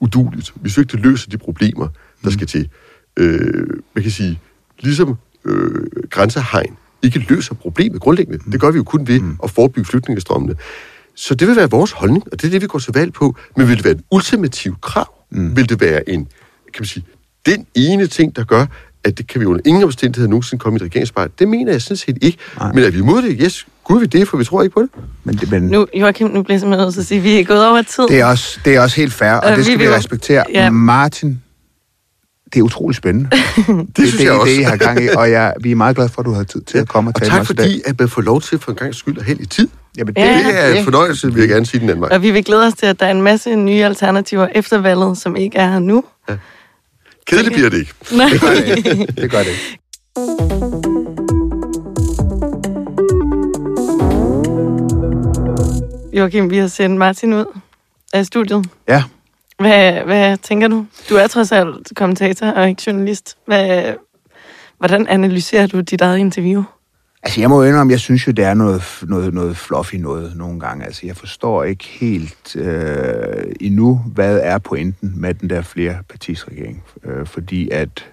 uduligt. 0.00 0.52
Vi 0.62 0.68
synes 0.70 0.82
ikke, 0.84 0.96
det 0.96 1.06
løser 1.06 1.30
de 1.30 1.38
problemer, 1.38 1.88
der 2.24 2.30
skal 2.30 2.46
til. 2.46 2.68
Øh, 3.16 3.66
man 3.94 4.02
kan 4.02 4.10
sige, 4.10 4.40
ligesom 4.80 5.16
øh, 5.44 5.86
grænsehegn 6.10 6.76
ikke 7.02 7.18
løser 7.18 7.54
problemet 7.54 8.00
grundlæggende. 8.00 8.52
Det 8.52 8.60
gør 8.60 8.70
vi 8.70 8.76
jo 8.76 8.84
kun 8.84 9.08
ved 9.08 9.20
at 9.44 9.50
forebygge 9.50 9.88
flygtningestrømmene. 9.90 10.54
Så 11.14 11.34
det 11.34 11.48
vil 11.48 11.56
være 11.56 11.70
vores 11.70 11.92
holdning, 11.92 12.24
og 12.32 12.40
det 12.40 12.46
er 12.46 12.50
det, 12.50 12.62
vi 12.62 12.66
går 12.66 12.78
til 12.78 12.92
valg 12.94 13.12
på. 13.12 13.36
Men 13.56 13.68
vil 13.68 13.76
det 13.76 13.84
være 13.84 13.94
et 13.94 14.02
ultimativt 14.10 14.80
krav? 14.80 15.13
Mm. 15.34 15.56
Vil 15.56 15.68
det 15.68 15.80
være 15.80 16.08
en, 16.08 16.24
kan 16.24 16.80
man 16.80 16.86
sige, 16.86 17.04
den 17.46 17.66
ene 17.74 18.06
ting, 18.06 18.36
der 18.36 18.44
gør, 18.44 18.66
at 19.04 19.18
det 19.18 19.26
kan 19.26 19.40
vi 19.40 19.46
under 19.46 19.60
ingen 19.64 19.84
omstændigheder 19.84 20.30
nogensinde 20.30 20.60
komme 20.62 20.76
i 20.76 20.78
et 20.78 20.82
regeringsspejl? 20.82 21.28
Det 21.38 21.48
mener 21.48 21.72
jeg 21.72 21.82
sådan 21.82 21.96
set 21.96 22.18
ikke. 22.22 22.38
Nej. 22.58 22.72
Men 22.72 22.84
er 22.84 22.90
vi 22.90 22.98
imod 22.98 23.22
det? 23.22 23.36
Yes, 23.42 23.66
gud 23.84 24.00
vi 24.00 24.06
det, 24.06 24.28
for 24.28 24.36
vi 24.36 24.44
tror 24.44 24.62
ikke 24.62 24.74
på 24.74 24.82
det. 24.82 24.90
Men, 25.24 25.36
det, 25.36 25.50
men 25.50 25.62
Nu, 25.62 25.86
Joachim, 25.94 26.26
nu 26.26 26.42
bliver 26.42 26.54
jeg 26.54 26.60
simpelthen 26.60 26.84
nødt 26.86 26.94
til 26.94 27.00
at 27.00 27.06
sige, 27.06 27.18
at 27.18 27.24
vi 27.24 27.40
er 27.40 27.44
gået 27.44 27.66
over 27.68 27.82
tid. 27.82 28.08
det, 28.08 28.20
er 28.20 28.24
også, 28.24 28.60
det 28.64 28.74
er 28.74 28.80
også 28.80 28.96
helt 28.96 29.12
fair, 29.12 29.32
og 29.32 29.50
Øh, 29.50 29.56
det 29.56 29.64
skal 29.64 29.78
vi 29.78 29.84
vi, 29.86 29.90
respektere. 29.90 30.44
ja. 30.52 30.70
Martin, 30.70 31.42
det 32.54 32.60
er 32.60 32.62
utrolig 32.62 32.96
spændende. 32.96 33.30
det, 33.96 34.08
synes 34.08 34.12
det, 34.12 34.24
jeg 34.24 34.32
det, 34.32 34.40
også. 34.40 34.52
det, 34.52 34.58
I 34.60 34.62
har 34.62 34.76
gang 34.76 35.04
i, 35.04 35.08
og 35.08 35.30
jeg, 35.30 35.54
vi 35.60 35.70
er 35.70 35.74
meget 35.76 35.96
glade 35.96 36.08
for, 36.08 36.20
at 36.20 36.26
du 36.26 36.32
havde 36.32 36.44
tid 36.44 36.60
til 36.60 36.78
at 36.78 36.88
komme 36.88 37.10
og 37.10 37.12
Og 37.16 37.22
tale 37.22 37.30
med 37.30 37.36
tak 37.38 37.42
os 37.42 37.50
i 37.50 37.54
dag. 37.54 37.64
fordi, 37.64 37.82
at 37.86 37.98
man 38.00 38.08
får 38.08 38.22
lov 38.22 38.40
til 38.40 38.58
for 38.58 38.70
en 38.72 38.76
gang 38.76 38.94
skyld 38.94 39.18
at 39.18 39.24
hælde 39.24 39.42
i 39.42 39.46
tid. 39.46 39.68
Jamen, 39.98 40.14
Ja. 40.16 40.22
Det 40.38 40.58
er 40.58 40.74
en 40.74 40.84
fornøjelse, 40.84 41.32
vil 41.32 41.40
jeg 41.40 41.48
gerne 41.48 41.66
sige 41.66 41.80
den 41.80 41.88
anden 41.88 42.00
vej. 42.00 42.10
Og 42.12 42.22
vi 42.22 42.30
vil 42.30 42.44
glæde 42.44 42.66
os 42.66 42.74
til, 42.74 42.86
at 42.86 43.00
der 43.00 43.06
er 43.06 43.10
en 43.10 43.22
masse 43.22 43.56
nye 43.56 43.84
alternativer 43.84 44.48
efter 44.54 44.78
valget, 44.78 45.18
som 45.18 45.36
ikke 45.36 45.58
er 45.58 45.70
her 45.70 45.78
nu. 45.78 46.04
Kedeligt 47.26 47.54
bliver 47.54 47.70
det 47.70 47.78
ikke. 47.78 47.92
Nej. 48.16 48.28
Det 48.28 48.40
gør 48.40 48.48
det 48.48 48.76
ikke. 48.76 49.06
Det 49.20 49.30
gør 49.30 49.38
det 49.38 49.48
ikke. 49.48 49.78
Joachim, 56.12 56.50
vi 56.50 56.56
har 56.56 56.66
sendt 56.66 56.96
Martin 56.98 57.32
ud 57.32 57.44
af 58.12 58.26
studiet. 58.26 58.66
Ja, 58.88 59.02
hvad, 59.64 60.04
hvad 60.04 60.36
tænker 60.36 60.68
du? 60.68 60.86
Du 61.10 61.14
er 61.14 61.26
trods 61.26 61.52
alt 61.52 61.92
kommentator 61.96 62.46
og 62.46 62.68
ikke 62.68 62.82
journalist. 62.86 63.36
Hvad, 63.46 63.94
hvordan 64.78 65.06
analyserer 65.06 65.66
du 65.66 65.80
dit 65.80 66.00
eget 66.00 66.18
interview? 66.18 66.62
Altså, 67.22 67.40
jeg 67.40 67.50
må 67.50 67.62
jo 67.62 67.68
indrømme, 67.68 67.90
jeg 67.90 68.00
synes 68.00 68.26
jo, 68.26 68.32
det 68.32 68.44
er 68.44 68.54
noget, 68.54 68.82
noget, 69.02 69.34
noget 69.34 69.56
fluffy 69.56 69.94
noget 69.94 70.36
nogle 70.36 70.60
gange. 70.60 70.84
Altså, 70.84 71.06
jeg 71.06 71.16
forstår 71.16 71.64
ikke 71.64 71.84
helt 71.84 72.56
øh, 72.56 73.44
endnu, 73.60 74.02
hvad 74.06 74.40
er 74.42 74.58
pointen 74.58 75.12
med 75.16 75.34
den 75.34 75.50
der 75.50 75.62
flere 75.62 75.96
partisregering. 76.08 76.84
Øh, 77.04 77.26
fordi 77.26 77.70
at 77.70 78.12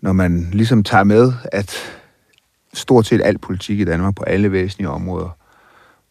når 0.00 0.12
man 0.12 0.48
ligesom 0.52 0.82
tager 0.82 1.04
med, 1.04 1.32
at 1.52 1.76
stort 2.74 3.06
set 3.06 3.20
al 3.24 3.38
politik 3.38 3.80
i 3.80 3.84
Danmark 3.84 4.14
på 4.14 4.22
alle 4.22 4.52
væsentlige 4.52 4.88
områder 4.88 5.38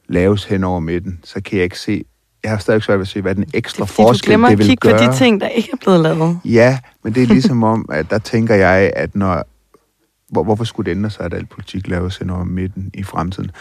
laves 0.07 0.45
hen 0.45 0.63
over 0.63 0.79
midten, 0.79 1.19
så 1.23 1.41
kan 1.41 1.57
jeg 1.57 1.63
ikke 1.63 1.79
se, 1.79 2.03
jeg 2.43 2.51
har 2.51 2.57
stadig 2.57 2.83
svært 2.83 2.99
ved 2.99 3.01
at 3.01 3.07
se, 3.07 3.21
hvad 3.21 3.35
den 3.35 3.45
ekstra 3.53 3.81
du 3.81 3.85
forskel 3.85 4.29
glemmer 4.29 4.47
det 4.47 4.53
at 4.53 4.57
vil 4.57 4.67
kigge 4.67 4.89
gøre. 4.89 5.07
på 5.07 5.13
de 5.13 5.17
ting, 5.17 5.41
der 5.41 5.47
ikke 5.47 5.69
er 5.73 5.77
blevet 5.77 5.99
lavet. 5.99 6.39
Ja, 6.45 6.79
men 7.03 7.15
det 7.15 7.23
er 7.23 7.27
ligesom 7.27 7.63
om, 7.63 7.85
at 7.91 8.09
der 8.09 8.19
tænker 8.19 8.55
jeg, 8.55 8.91
at 8.95 9.15
når... 9.15 9.43
Hvor, 10.29 10.43
hvorfor 10.43 10.63
skulle 10.63 10.91
det 10.91 10.97
ændre 10.97 11.09
sig, 11.09 11.25
at 11.25 11.33
al 11.33 11.45
politik 11.45 11.87
laves 11.87 12.17
hen 12.17 12.29
over 12.29 12.43
midten 12.43 12.91
i 12.93 13.03
fremtiden? 13.03 13.51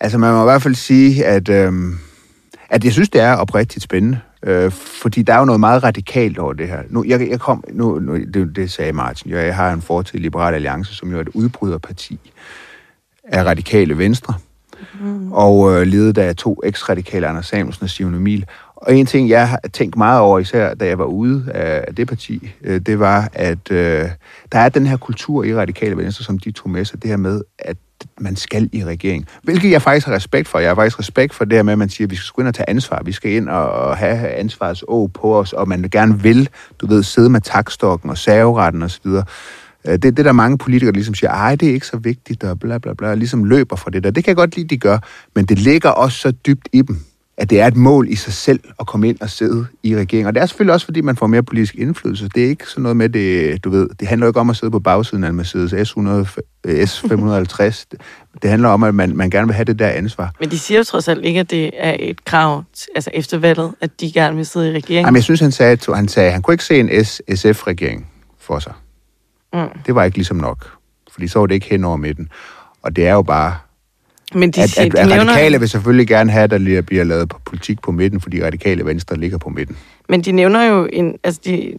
Altså, 0.00 0.18
man 0.18 0.32
må 0.32 0.40
i 0.40 0.44
hvert 0.44 0.62
fald 0.62 0.74
sige, 0.74 1.26
at, 1.26 1.48
øhm, 1.48 1.98
at 2.68 2.84
jeg 2.84 2.92
synes, 2.92 3.08
det 3.08 3.20
er 3.20 3.34
oprigtigt 3.34 3.82
spændende. 3.82 4.20
Øh, 4.42 4.70
fordi 4.72 5.22
der 5.22 5.34
er 5.34 5.38
jo 5.38 5.44
noget 5.44 5.60
meget 5.60 5.82
radikalt 5.82 6.38
over 6.38 6.52
det 6.52 6.68
her. 6.68 6.82
Nu, 6.88 7.04
jeg, 7.04 7.28
jeg 7.30 7.40
kom, 7.40 7.64
nu, 7.72 7.98
nu 7.98 8.16
det, 8.16 8.56
det 8.56 8.70
sagde 8.70 8.92
Martin, 8.92 9.30
jo, 9.30 9.38
jeg 9.38 9.56
har 9.56 9.72
en 9.72 9.82
fortid 9.82 10.18
i 10.18 10.22
Liberal 10.22 10.54
Alliance, 10.54 10.94
som 10.94 11.10
jo 11.10 11.16
er 11.16 11.20
et 11.20 11.28
udbryderparti 11.28 12.32
af 13.24 13.44
radikale 13.44 13.98
venstre 13.98 14.34
mm. 15.00 15.32
og 15.32 15.72
øh, 15.72 15.86
ledet 15.86 16.18
af 16.18 16.36
to 16.36 16.60
eks-radikale, 16.64 17.26
Anders 17.26 17.46
Samuelsen 17.46 17.84
og 17.84 17.90
Simon 17.90 18.14
Emil. 18.14 18.44
Og 18.76 18.96
en 18.96 19.06
ting, 19.06 19.28
jeg 19.28 19.48
har 19.48 19.60
tænkt 19.72 19.96
meget 19.96 20.20
over, 20.20 20.38
især 20.38 20.74
da 20.74 20.86
jeg 20.86 20.98
var 20.98 21.04
ude 21.04 21.52
af 21.54 21.94
det 21.94 22.08
parti, 22.08 22.52
øh, 22.64 22.80
det 22.80 22.98
var, 22.98 23.30
at 23.32 23.70
øh, 23.70 24.08
der 24.52 24.58
er 24.58 24.68
den 24.68 24.86
her 24.86 24.96
kultur 24.96 25.44
i 25.44 25.54
radikale 25.54 25.96
venstre, 25.96 26.24
som 26.24 26.38
de 26.38 26.50
tog 26.50 26.70
med 26.70 26.84
sig, 26.84 27.02
det 27.02 27.10
her 27.10 27.16
med, 27.16 27.42
at 27.58 27.76
man 28.20 28.36
skal 28.36 28.70
i 28.72 28.84
regering. 28.84 29.26
Hvilket 29.42 29.70
jeg 29.70 29.82
faktisk 29.82 30.06
har 30.06 30.14
respekt 30.14 30.48
for. 30.48 30.58
Jeg 30.58 30.70
har 30.70 30.74
faktisk 30.74 30.98
respekt 30.98 31.34
for 31.34 31.44
det 31.44 31.58
her 31.58 31.62
med, 31.62 31.72
at 31.72 31.78
man 31.78 31.88
siger, 31.88 32.06
at 32.06 32.10
vi 32.10 32.16
skal 32.16 32.32
gå 32.34 32.42
ind 32.42 32.48
og 32.48 32.54
tage 32.54 32.70
ansvar. 32.70 33.02
Vi 33.04 33.12
skal 33.12 33.32
ind 33.32 33.48
og 33.48 33.96
have 33.96 34.28
ansvarets 34.28 34.84
å 34.88 35.06
på 35.14 35.38
os, 35.38 35.52
og 35.52 35.68
man 35.68 35.82
gerne 35.92 36.22
vil, 36.22 36.48
du 36.78 36.86
ved, 36.86 37.02
sidde 37.02 37.30
med 37.30 37.40
takstokken 37.40 38.10
og 38.10 38.18
saveretten 38.18 38.82
osv. 38.82 39.10
Øh, 39.88 39.92
Det, 39.92 40.02
det 40.02 40.18
er 40.18 40.22
der 40.22 40.32
mange 40.32 40.58
politikere, 40.58 40.92
der 40.92 40.96
ligesom 40.96 41.14
siger, 41.14 41.30
ej, 41.30 41.56
det 41.56 41.68
er 41.68 41.72
ikke 41.72 41.86
så 41.86 41.96
vigtigt, 41.96 42.44
og 42.44 42.60
bla 42.60 42.78
bla 42.78 42.94
bla, 42.94 43.08
og 43.08 43.16
ligesom 43.16 43.44
løber 43.44 43.76
fra 43.76 43.90
det 43.90 44.04
der. 44.04 44.10
Det 44.10 44.24
kan 44.24 44.28
jeg 44.30 44.36
godt 44.36 44.56
lide, 44.56 44.68
de 44.68 44.76
gør, 44.76 44.98
men 45.34 45.44
det 45.44 45.58
ligger 45.58 45.90
også 45.90 46.18
så 46.18 46.30
dybt 46.30 46.68
i 46.72 46.82
dem, 46.82 47.00
at 47.38 47.50
det 47.50 47.60
er 47.60 47.66
et 47.66 47.76
mål 47.76 48.08
i 48.08 48.14
sig 48.14 48.32
selv 48.32 48.60
at 48.80 48.86
komme 48.86 49.08
ind 49.08 49.20
og 49.20 49.30
sidde 49.30 49.66
i 49.82 49.96
regeringen. 49.96 50.26
Og 50.26 50.34
det 50.34 50.42
er 50.42 50.46
selvfølgelig 50.46 50.74
også, 50.74 50.86
fordi 50.86 51.00
man 51.00 51.16
får 51.16 51.26
mere 51.26 51.42
politisk 51.42 51.74
indflydelse. 51.74 52.28
Det 52.34 52.44
er 52.44 52.48
ikke 52.48 52.66
sådan 52.66 52.82
noget 52.82 52.96
med, 52.96 53.08
det, 53.08 53.64
du 53.64 53.70
ved, 53.70 53.88
det 54.00 54.08
handler 54.08 54.26
jo 54.26 54.30
ikke 54.30 54.40
om 54.40 54.50
at 54.50 54.56
sidde 54.56 54.70
på 54.70 54.80
bagsiden 54.80 55.24
af 55.24 55.28
en 55.28 55.36
Mercedes 55.36 55.72
S100, 55.72 56.40
S550. 56.66 57.84
Det 58.42 58.50
handler 58.50 58.68
om, 58.68 58.82
at 58.82 58.94
man, 58.94 59.16
man 59.16 59.30
gerne 59.30 59.46
vil 59.46 59.54
have 59.54 59.64
det 59.64 59.78
der 59.78 59.88
ansvar. 59.88 60.34
Men 60.40 60.50
de 60.50 60.58
siger 60.58 60.78
jo 60.78 60.84
trods 60.84 61.08
alt 61.08 61.24
ikke, 61.24 61.40
at 61.40 61.50
det 61.50 61.70
er 61.74 61.96
et 61.98 62.24
krav, 62.24 62.64
altså 62.94 63.10
efter 63.14 63.38
valget, 63.38 63.72
at 63.80 64.00
de 64.00 64.12
gerne 64.12 64.36
vil 64.36 64.46
sidde 64.46 64.68
i 64.68 64.70
regeringen. 64.70 65.04
Jamen, 65.04 65.16
jeg 65.16 65.24
synes, 65.24 65.40
han 65.40 65.52
sagde, 65.52 65.72
at 65.72 65.86
han, 65.94 66.08
sagde, 66.08 66.26
at 66.26 66.32
han 66.32 66.42
kunne 66.42 66.54
ikke 66.54 66.64
se 66.64 66.80
en 66.80 67.04
SF-regering 67.36 68.06
for 68.38 68.58
sig. 68.58 68.72
Mm. 69.56 69.80
Det 69.86 69.94
var 69.94 70.04
ikke 70.04 70.16
ligesom 70.16 70.36
nok. 70.36 70.70
Fordi 71.12 71.28
så 71.28 71.38
var 71.38 71.46
det 71.46 71.54
ikke 71.54 71.66
hen 71.66 71.84
over 71.84 71.96
midten. 71.96 72.28
Og 72.82 72.96
det 72.96 73.06
er 73.06 73.12
jo 73.12 73.22
bare... 73.22 73.56
Men 74.34 74.50
de, 74.50 74.62
At, 74.62 74.78
at, 74.78 74.92
de 74.92 74.98
at 75.00 75.08
nævner, 75.08 75.32
radikale 75.32 75.60
vil 75.60 75.68
selvfølgelig 75.68 76.06
gerne 76.08 76.30
have, 76.30 76.44
at 76.44 76.50
der 76.50 76.58
lige 76.58 76.82
bliver 76.82 77.04
lavet 77.04 77.28
på 77.28 77.38
politik 77.44 77.82
på 77.82 77.92
midten, 77.92 78.20
fordi 78.20 78.44
radikale 78.44 78.84
venstre 78.84 79.16
ligger 79.16 79.38
på 79.38 79.48
midten. 79.48 79.76
Men 80.08 80.22
de 80.22 80.32
nævner 80.32 80.62
jo, 80.62 80.88
en, 80.92 81.18
altså 81.24 81.40
de, 81.44 81.76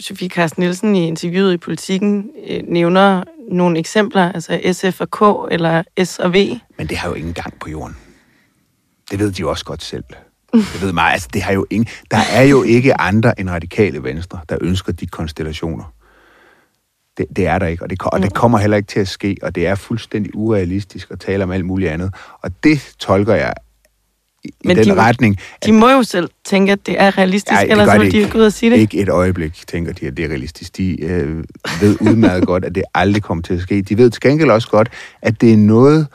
Sofie 0.00 0.28
Carsten 0.28 0.62
Nielsen 0.62 0.96
i 0.96 1.06
interviewet 1.06 1.52
i 1.52 1.56
Politiken 1.56 2.30
øh, 2.48 2.62
nævner 2.68 3.22
nogle 3.50 3.78
eksempler, 3.78 4.32
altså 4.32 4.60
SF 4.72 5.00
og 5.00 5.10
K 5.10 5.52
eller 5.52 5.82
S 6.04 6.18
og 6.18 6.34
V. 6.34 6.58
Men 6.78 6.86
det 6.86 6.96
har 6.96 7.08
jo 7.08 7.14
ingen 7.14 7.34
gang 7.34 7.54
på 7.60 7.70
jorden. 7.70 7.96
Det 9.10 9.18
ved 9.18 9.32
de 9.32 9.40
jo 9.40 9.50
også 9.50 9.64
godt 9.64 9.82
selv. 9.82 10.04
Det 10.52 10.82
ved 10.82 10.92
mig. 10.92 11.12
Altså, 11.12 11.28
det 11.32 11.42
har 11.42 11.52
jo 11.52 11.66
ingen, 11.70 11.88
der 12.10 12.18
er 12.32 12.42
jo 12.42 12.62
ikke 12.62 13.00
andre 13.00 13.40
end 13.40 13.50
radikale 13.50 14.02
venstre, 14.02 14.40
der 14.48 14.58
ønsker 14.60 14.92
de 14.92 15.06
konstellationer. 15.06 15.92
Det, 17.18 17.26
det 17.36 17.46
er 17.46 17.58
der 17.58 17.66
ikke, 17.66 17.82
og 17.82 17.90
det, 17.90 18.02
og 18.02 18.22
det 18.22 18.34
kommer 18.34 18.58
heller 18.58 18.76
ikke 18.76 18.86
til 18.86 19.00
at 19.00 19.08
ske, 19.08 19.36
og 19.42 19.54
det 19.54 19.66
er 19.66 19.74
fuldstændig 19.74 20.34
urealistisk 20.34 21.10
at 21.10 21.20
tale 21.20 21.44
om 21.44 21.50
alt 21.50 21.64
muligt 21.64 21.90
andet. 21.90 22.14
Og 22.42 22.50
det 22.64 22.94
tolker 22.98 23.34
jeg 23.34 23.52
i, 24.44 24.48
Men 24.64 24.76
den 24.76 24.84
de 24.84 24.94
retning, 24.94 25.38
De 25.66 25.72
må 25.72 25.90
jo 25.90 26.02
selv 26.02 26.30
tænke, 26.44 26.72
at 26.72 26.86
det 26.86 27.00
er 27.00 27.18
realistisk, 27.18 27.60
det 27.60 27.70
ellers 27.70 28.00
vil 28.00 28.12
de 28.12 28.16
ikke. 28.16 28.38
ud 28.38 28.42
og 28.42 28.52
sige 28.52 28.70
det. 28.70 28.76
Ikke 28.76 28.98
et 29.00 29.08
øjeblik 29.08 29.64
tænker 29.66 29.92
de, 29.92 30.06
at 30.06 30.16
det 30.16 30.24
er 30.24 30.28
realistisk. 30.28 30.76
De 30.76 31.02
øh, 31.02 31.44
ved 31.80 31.96
udmærket 32.00 32.46
godt, 32.46 32.64
at 32.64 32.74
det 32.74 32.82
aldrig 32.94 33.22
kommer 33.22 33.42
til 33.42 33.54
at 33.54 33.60
ske. 33.60 33.82
De 33.82 33.98
ved 33.98 34.10
til 34.10 34.20
gengæld 34.20 34.50
også 34.50 34.68
godt, 34.68 34.88
at 35.22 35.40
det 35.40 35.52
er 35.52 35.56
noget, 35.56 36.06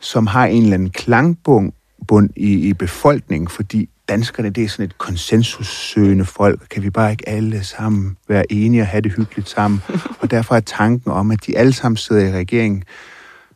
som 0.00 0.26
har 0.26 0.46
en 0.46 0.62
eller 0.62 0.74
anden 0.74 0.90
klangbund 0.90 1.72
bund 2.08 2.30
i, 2.36 2.68
i 2.68 2.72
befolkningen, 2.72 3.48
fordi 3.48 3.88
danskerne, 4.10 4.50
det 4.50 4.64
er 4.64 4.68
sådan 4.68 4.84
et 4.84 4.98
konsensussøgende 4.98 6.24
folk. 6.24 6.60
Kan 6.70 6.82
vi 6.82 6.90
bare 6.90 7.10
ikke 7.10 7.28
alle 7.28 7.64
sammen 7.64 8.16
være 8.28 8.52
enige 8.52 8.82
og 8.82 8.86
have 8.86 9.00
det 9.00 9.12
hyggeligt 9.12 9.48
sammen? 9.48 9.82
Og 10.20 10.30
derfor 10.30 10.54
er 10.54 10.60
tanken 10.60 11.10
om, 11.10 11.30
at 11.30 11.46
de 11.46 11.58
alle 11.58 11.72
sammen 11.72 11.96
sidder 11.96 12.28
i 12.28 12.32
regeringen 12.32 12.84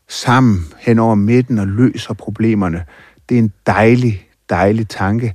sammen 0.08 0.64
hen 0.78 0.98
over 0.98 1.14
midten 1.14 1.58
og 1.58 1.66
løser 1.66 2.14
problemerne, 2.14 2.84
det 3.28 3.34
er 3.34 3.38
en 3.38 3.52
dejlig, 3.66 4.28
dejlig 4.50 4.88
tanke. 4.88 5.34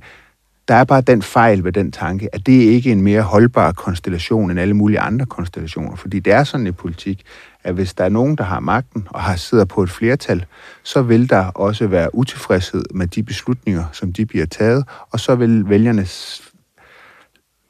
Der 0.68 0.74
er 0.74 0.84
bare 0.84 1.00
den 1.00 1.22
fejl 1.22 1.64
ved 1.64 1.72
den 1.72 1.92
tanke, 1.92 2.34
at 2.34 2.46
det 2.46 2.52
ikke 2.52 2.88
er 2.88 2.92
en 2.92 3.02
mere 3.02 3.22
holdbar 3.22 3.72
konstellation 3.72 4.50
end 4.50 4.60
alle 4.60 4.74
mulige 4.74 5.00
andre 5.00 5.26
konstellationer. 5.26 5.96
Fordi 5.96 6.20
det 6.20 6.32
er 6.32 6.44
sådan 6.44 6.66
i 6.66 6.72
politik, 6.72 7.22
at 7.64 7.74
hvis 7.74 7.94
der 7.94 8.04
er 8.04 8.08
nogen, 8.08 8.36
der 8.36 8.44
har 8.44 8.60
magten 8.60 9.08
og 9.10 9.22
har 9.22 9.36
sidder 9.36 9.64
på 9.64 9.82
et 9.82 9.90
flertal, 9.90 10.44
så 10.82 11.02
vil 11.02 11.30
der 11.30 11.44
også 11.46 11.86
være 11.86 12.14
utilfredshed 12.14 12.84
med 12.94 13.06
de 13.06 13.22
beslutninger, 13.22 13.84
som 13.92 14.12
de 14.12 14.26
bliver 14.26 14.46
taget, 14.46 14.84
og 15.10 15.20
så 15.20 15.34
vil 15.34 15.68
vælgerne 15.68 16.06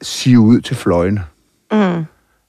sige 0.03 0.39
ud 0.41 0.61
til 0.61 0.77
fløjene. 0.77 1.25
Mm. 1.73 2.05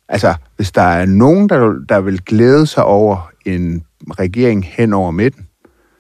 Altså, 0.10 0.36
hvis 0.56 0.72
der 0.72 0.82
er 0.82 1.06
nogen, 1.06 1.50
der, 1.50 1.74
der 1.90 2.02
vil 2.02 2.22
glæde 2.22 2.68
sig 2.68 2.84
over 2.84 3.32
en 3.46 3.84
regering 4.20 4.66
hen 4.66 4.94
over 4.94 5.12
midten, 5.12 5.48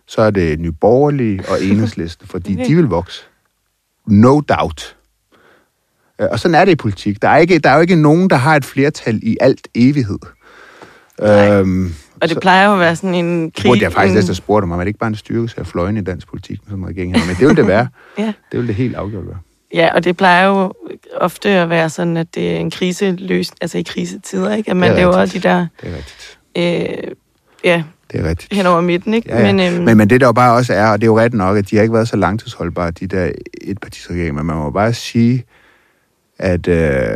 så 0.08 0.21
er 0.21 0.32
det 0.32 0.60
Nyborgerlige 0.60 1.43
og 1.49 1.62
Enhedslisten, 1.65 2.27
fordi 2.27 2.54
Okay. 2.54 2.65
de 2.67 2.75
vil 2.75 2.86
vokse. 2.86 3.23
No 4.08 4.39
doubt. 4.39 4.97
Øh, 6.21 6.27
Og 6.32 6.39
sådan 6.39 6.56
er 6.56 6.65
det 6.65 6.71
i 6.71 6.75
politik. 6.75 7.21
Der 7.21 7.30
er, 7.30 7.38
ikke, 7.38 7.60
der 7.60 7.69
er 7.69 7.75
jo 7.75 7.82
ikke 7.82 7.95
nogen, 7.95 8.30
der 8.30 8.36
har 8.36 8.56
et 8.56 8.65
flertal 8.65 9.19
i 9.23 9.38
alt 9.41 9.67
evighed. 9.75 10.19
Øhm, 11.21 11.93
Og 12.21 12.29
det 12.29 12.39
plejer 12.41 12.67
jo 12.67 12.73
at 12.73 12.79
være 12.79 12.95
sådan 12.95 13.15
en 13.15 13.51
krig. 13.51 13.69
burde 13.69 13.84
jeg 13.84 13.91
faktisk 13.93 14.12
en- 14.12 14.15
næsten 14.15 14.29
have 14.29 14.36
spurgt 14.36 14.63
om, 14.63 14.71
er 14.71 14.77
det 14.77 14.88
ikke 14.88 14.99
bare 14.99 15.07
en 15.07 15.15
styrkelse 15.15 15.60
af 15.60 15.67
fløjene 15.67 15.99
i 15.99 16.03
dansk 16.03 16.27
politik 16.27 16.60
med 16.63 16.69
sådan 16.71 16.84
en 16.84 16.89
regering 16.89 17.17
her? 17.19 17.25
Men 17.25 17.36
det 17.36 17.47
vil 17.47 17.57
det 17.57 17.67
være. 17.67 17.88
Ja. 18.17 18.34
Det 18.51 18.60
vil 18.60 18.67
det 18.67 18.75
helt 18.75 18.95
afgjort 18.95 19.27
være. 19.27 19.38
Ja, 19.73 19.89
og 19.95 20.03
det 20.03 20.17
plejer 20.17 20.47
jo 20.47 20.73
ofte 21.17 21.49
at 21.49 21.69
være 21.69 21.89
sådan, 21.89 22.17
at 22.17 22.36
det 22.36 22.51
er 22.51 22.57
en 22.60 22.71
kriseløs, 22.71 23.51
altså 23.62 23.77
i 23.77 23.81
krisetider, 23.81 24.55
ikke? 24.55 24.71
At 24.71 24.77
man 24.77 24.89
Det 24.91 24.97
er 25.01 25.12
laver 25.12 25.25
de 25.25 25.39
der, 25.39 25.67
Det 25.81 25.89
er 25.89 25.95
rigtigt. 25.95 26.39
øh, 26.57 27.12
ja, 27.63 27.84
Det 28.12 28.19
er 28.19 28.29
rigtigt. 28.29 28.53
hen 28.53 28.65
over 28.65 28.81
midten, 28.81 29.13
ikke? 29.13 29.29
Ja, 29.29 29.45
ja. 29.47 29.53
Men, 29.53 29.73
øhm, 29.73 29.84
men, 29.86 29.97
men 29.97 30.10
det 30.10 30.21
der 30.21 30.27
jo 30.27 30.31
bare 30.34 30.55
også 30.55 30.73
er, 30.73 30.88
og 30.91 31.01
det 31.01 31.03
er 31.07 31.12
jo 31.12 31.19
ret 31.19 31.34
nok, 31.34 31.57
at 31.57 31.69
de 31.69 31.75
har 31.75 31.81
ikke 31.84 31.93
været 31.93 32.07
så 32.07 32.15
langtidsholdbare, 32.15 32.91
de 32.91 33.07
der 33.07 33.31
etpartisregeringer, 33.62 34.34
men 34.34 34.45
man 34.45 34.55
må 34.55 34.69
bare 34.71 34.93
sige, 34.93 35.43
at 36.39 36.67
øh, 36.67 37.15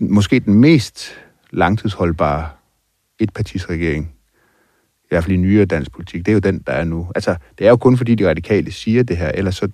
måske 0.00 0.38
den 0.40 0.54
mest 0.54 1.04
langtidsholdbare 1.50 2.46
etpartisregering, 3.22 4.12
i 5.04 5.06
hvert 5.08 5.24
fald 5.24 5.32
i 5.32 5.40
nyere 5.40 5.64
dansk 5.64 5.92
politik, 5.92 6.26
det 6.26 6.32
er 6.32 6.34
jo 6.34 6.38
den, 6.38 6.58
der 6.66 6.72
er 6.72 6.84
nu. 6.84 7.10
Altså, 7.14 7.36
det 7.58 7.66
er 7.66 7.70
jo 7.70 7.76
kun 7.76 7.96
fordi 7.96 8.14
de 8.14 8.28
radikale 8.28 8.72
siger 8.72 9.02
det 9.02 9.16
her, 9.16 9.28
ellers 9.28 9.56
så 9.56 9.68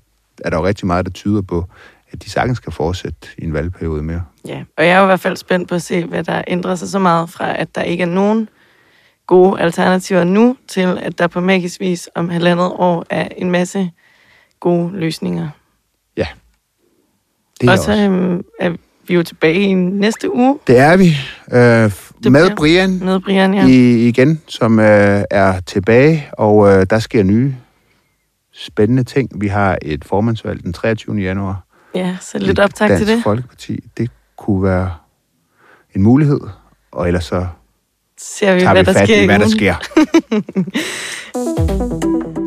er 0.44 0.50
der 0.50 0.56
jo 0.56 0.66
rigtig 0.66 0.86
meget, 0.86 1.06
der 1.06 1.12
tyder 1.12 1.42
på, 1.42 1.64
at 2.10 2.22
de 2.24 2.30
sagtens 2.30 2.58
kan 2.58 2.72
fortsætte 2.72 3.28
i 3.38 3.44
en 3.44 3.52
valgperiode 3.52 4.02
mere. 4.02 4.24
ja, 4.46 4.64
og 4.76 4.86
jeg 4.86 4.92
er 4.92 4.98
jo 4.98 5.04
i 5.04 5.06
hvert 5.06 5.20
fald 5.20 5.36
spændt 5.36 5.68
på 5.68 5.74
at 5.74 5.82
se, 5.82 6.04
hvad 6.04 6.24
der 6.24 6.44
ændrer 6.46 6.74
sig 6.74 6.88
så 6.88 6.98
meget 6.98 7.30
fra, 7.30 7.60
at 7.60 7.74
der 7.74 7.82
ikke 7.82 8.02
er 8.02 8.06
nogen 8.06 8.48
gode 9.26 9.60
alternativer 9.60 10.24
nu, 10.24 10.56
til 10.68 10.80
at 10.80 11.18
der 11.18 11.26
på 11.26 11.40
magisk 11.40 11.80
vis 11.80 12.08
om 12.14 12.28
halvandet 12.28 12.72
år 12.74 13.06
er 13.10 13.28
en 13.36 13.50
masse 13.50 13.90
gode 14.60 14.90
løsninger. 14.92 15.48
Ja. 16.16 16.26
Det 17.60 17.68
er, 17.68 17.72
og 17.72 17.78
så 17.78 17.90
også. 17.90 18.02
øhm, 18.02 18.44
er 18.60 18.76
vi 19.08 19.14
jo 19.14 19.22
tilbage 19.22 19.60
i 19.60 19.74
næste 19.74 20.34
uge 20.34 20.58
det 20.66 20.78
er 20.78 20.96
vi. 20.96 21.16
Øh, 21.52 21.92
Det 22.24 22.32
med 22.32 22.56
Brian 22.56 22.98
med 23.04 23.20
Brian, 23.20 23.54
ja. 23.54 23.66
i, 23.66 24.08
igen, 24.08 24.40
som 24.46 24.78
øh, 24.78 25.22
er 25.30 25.60
tilbage, 25.60 26.26
og 26.32 26.68
øh, 26.68 26.86
der 26.90 26.98
sker 26.98 27.22
nye 27.22 27.54
spændende 28.52 29.04
ting. 29.04 29.30
Vi 29.40 29.46
har 29.48 29.78
et 29.82 30.04
formandsvalg 30.04 30.62
den 30.62 30.72
23. 30.72 31.16
januar. 31.16 31.62
Ja, 31.94 32.16
så 32.20 32.38
lidt 32.38 32.58
optag 32.58 32.88
Dansk 32.88 33.06
til 33.06 33.14
det. 33.16 33.22
Folkeparti. 33.22 33.78
Det 33.96 34.10
kunne 34.36 34.62
være 34.62 34.90
en 35.94 36.02
mulighed, 36.02 36.40
og 36.92 37.06
ellers 37.06 37.24
så 37.24 37.46
Ser 38.20 38.54
vi, 38.54 38.60
tager 38.60 38.72
hvad 38.72 38.84
vi 38.84 38.86
der 38.86 38.98
fat 38.98 39.08
sker 39.08 39.22
i, 39.22 39.26
hvad 39.26 39.38
der 39.38 39.48
sker. 39.48 39.74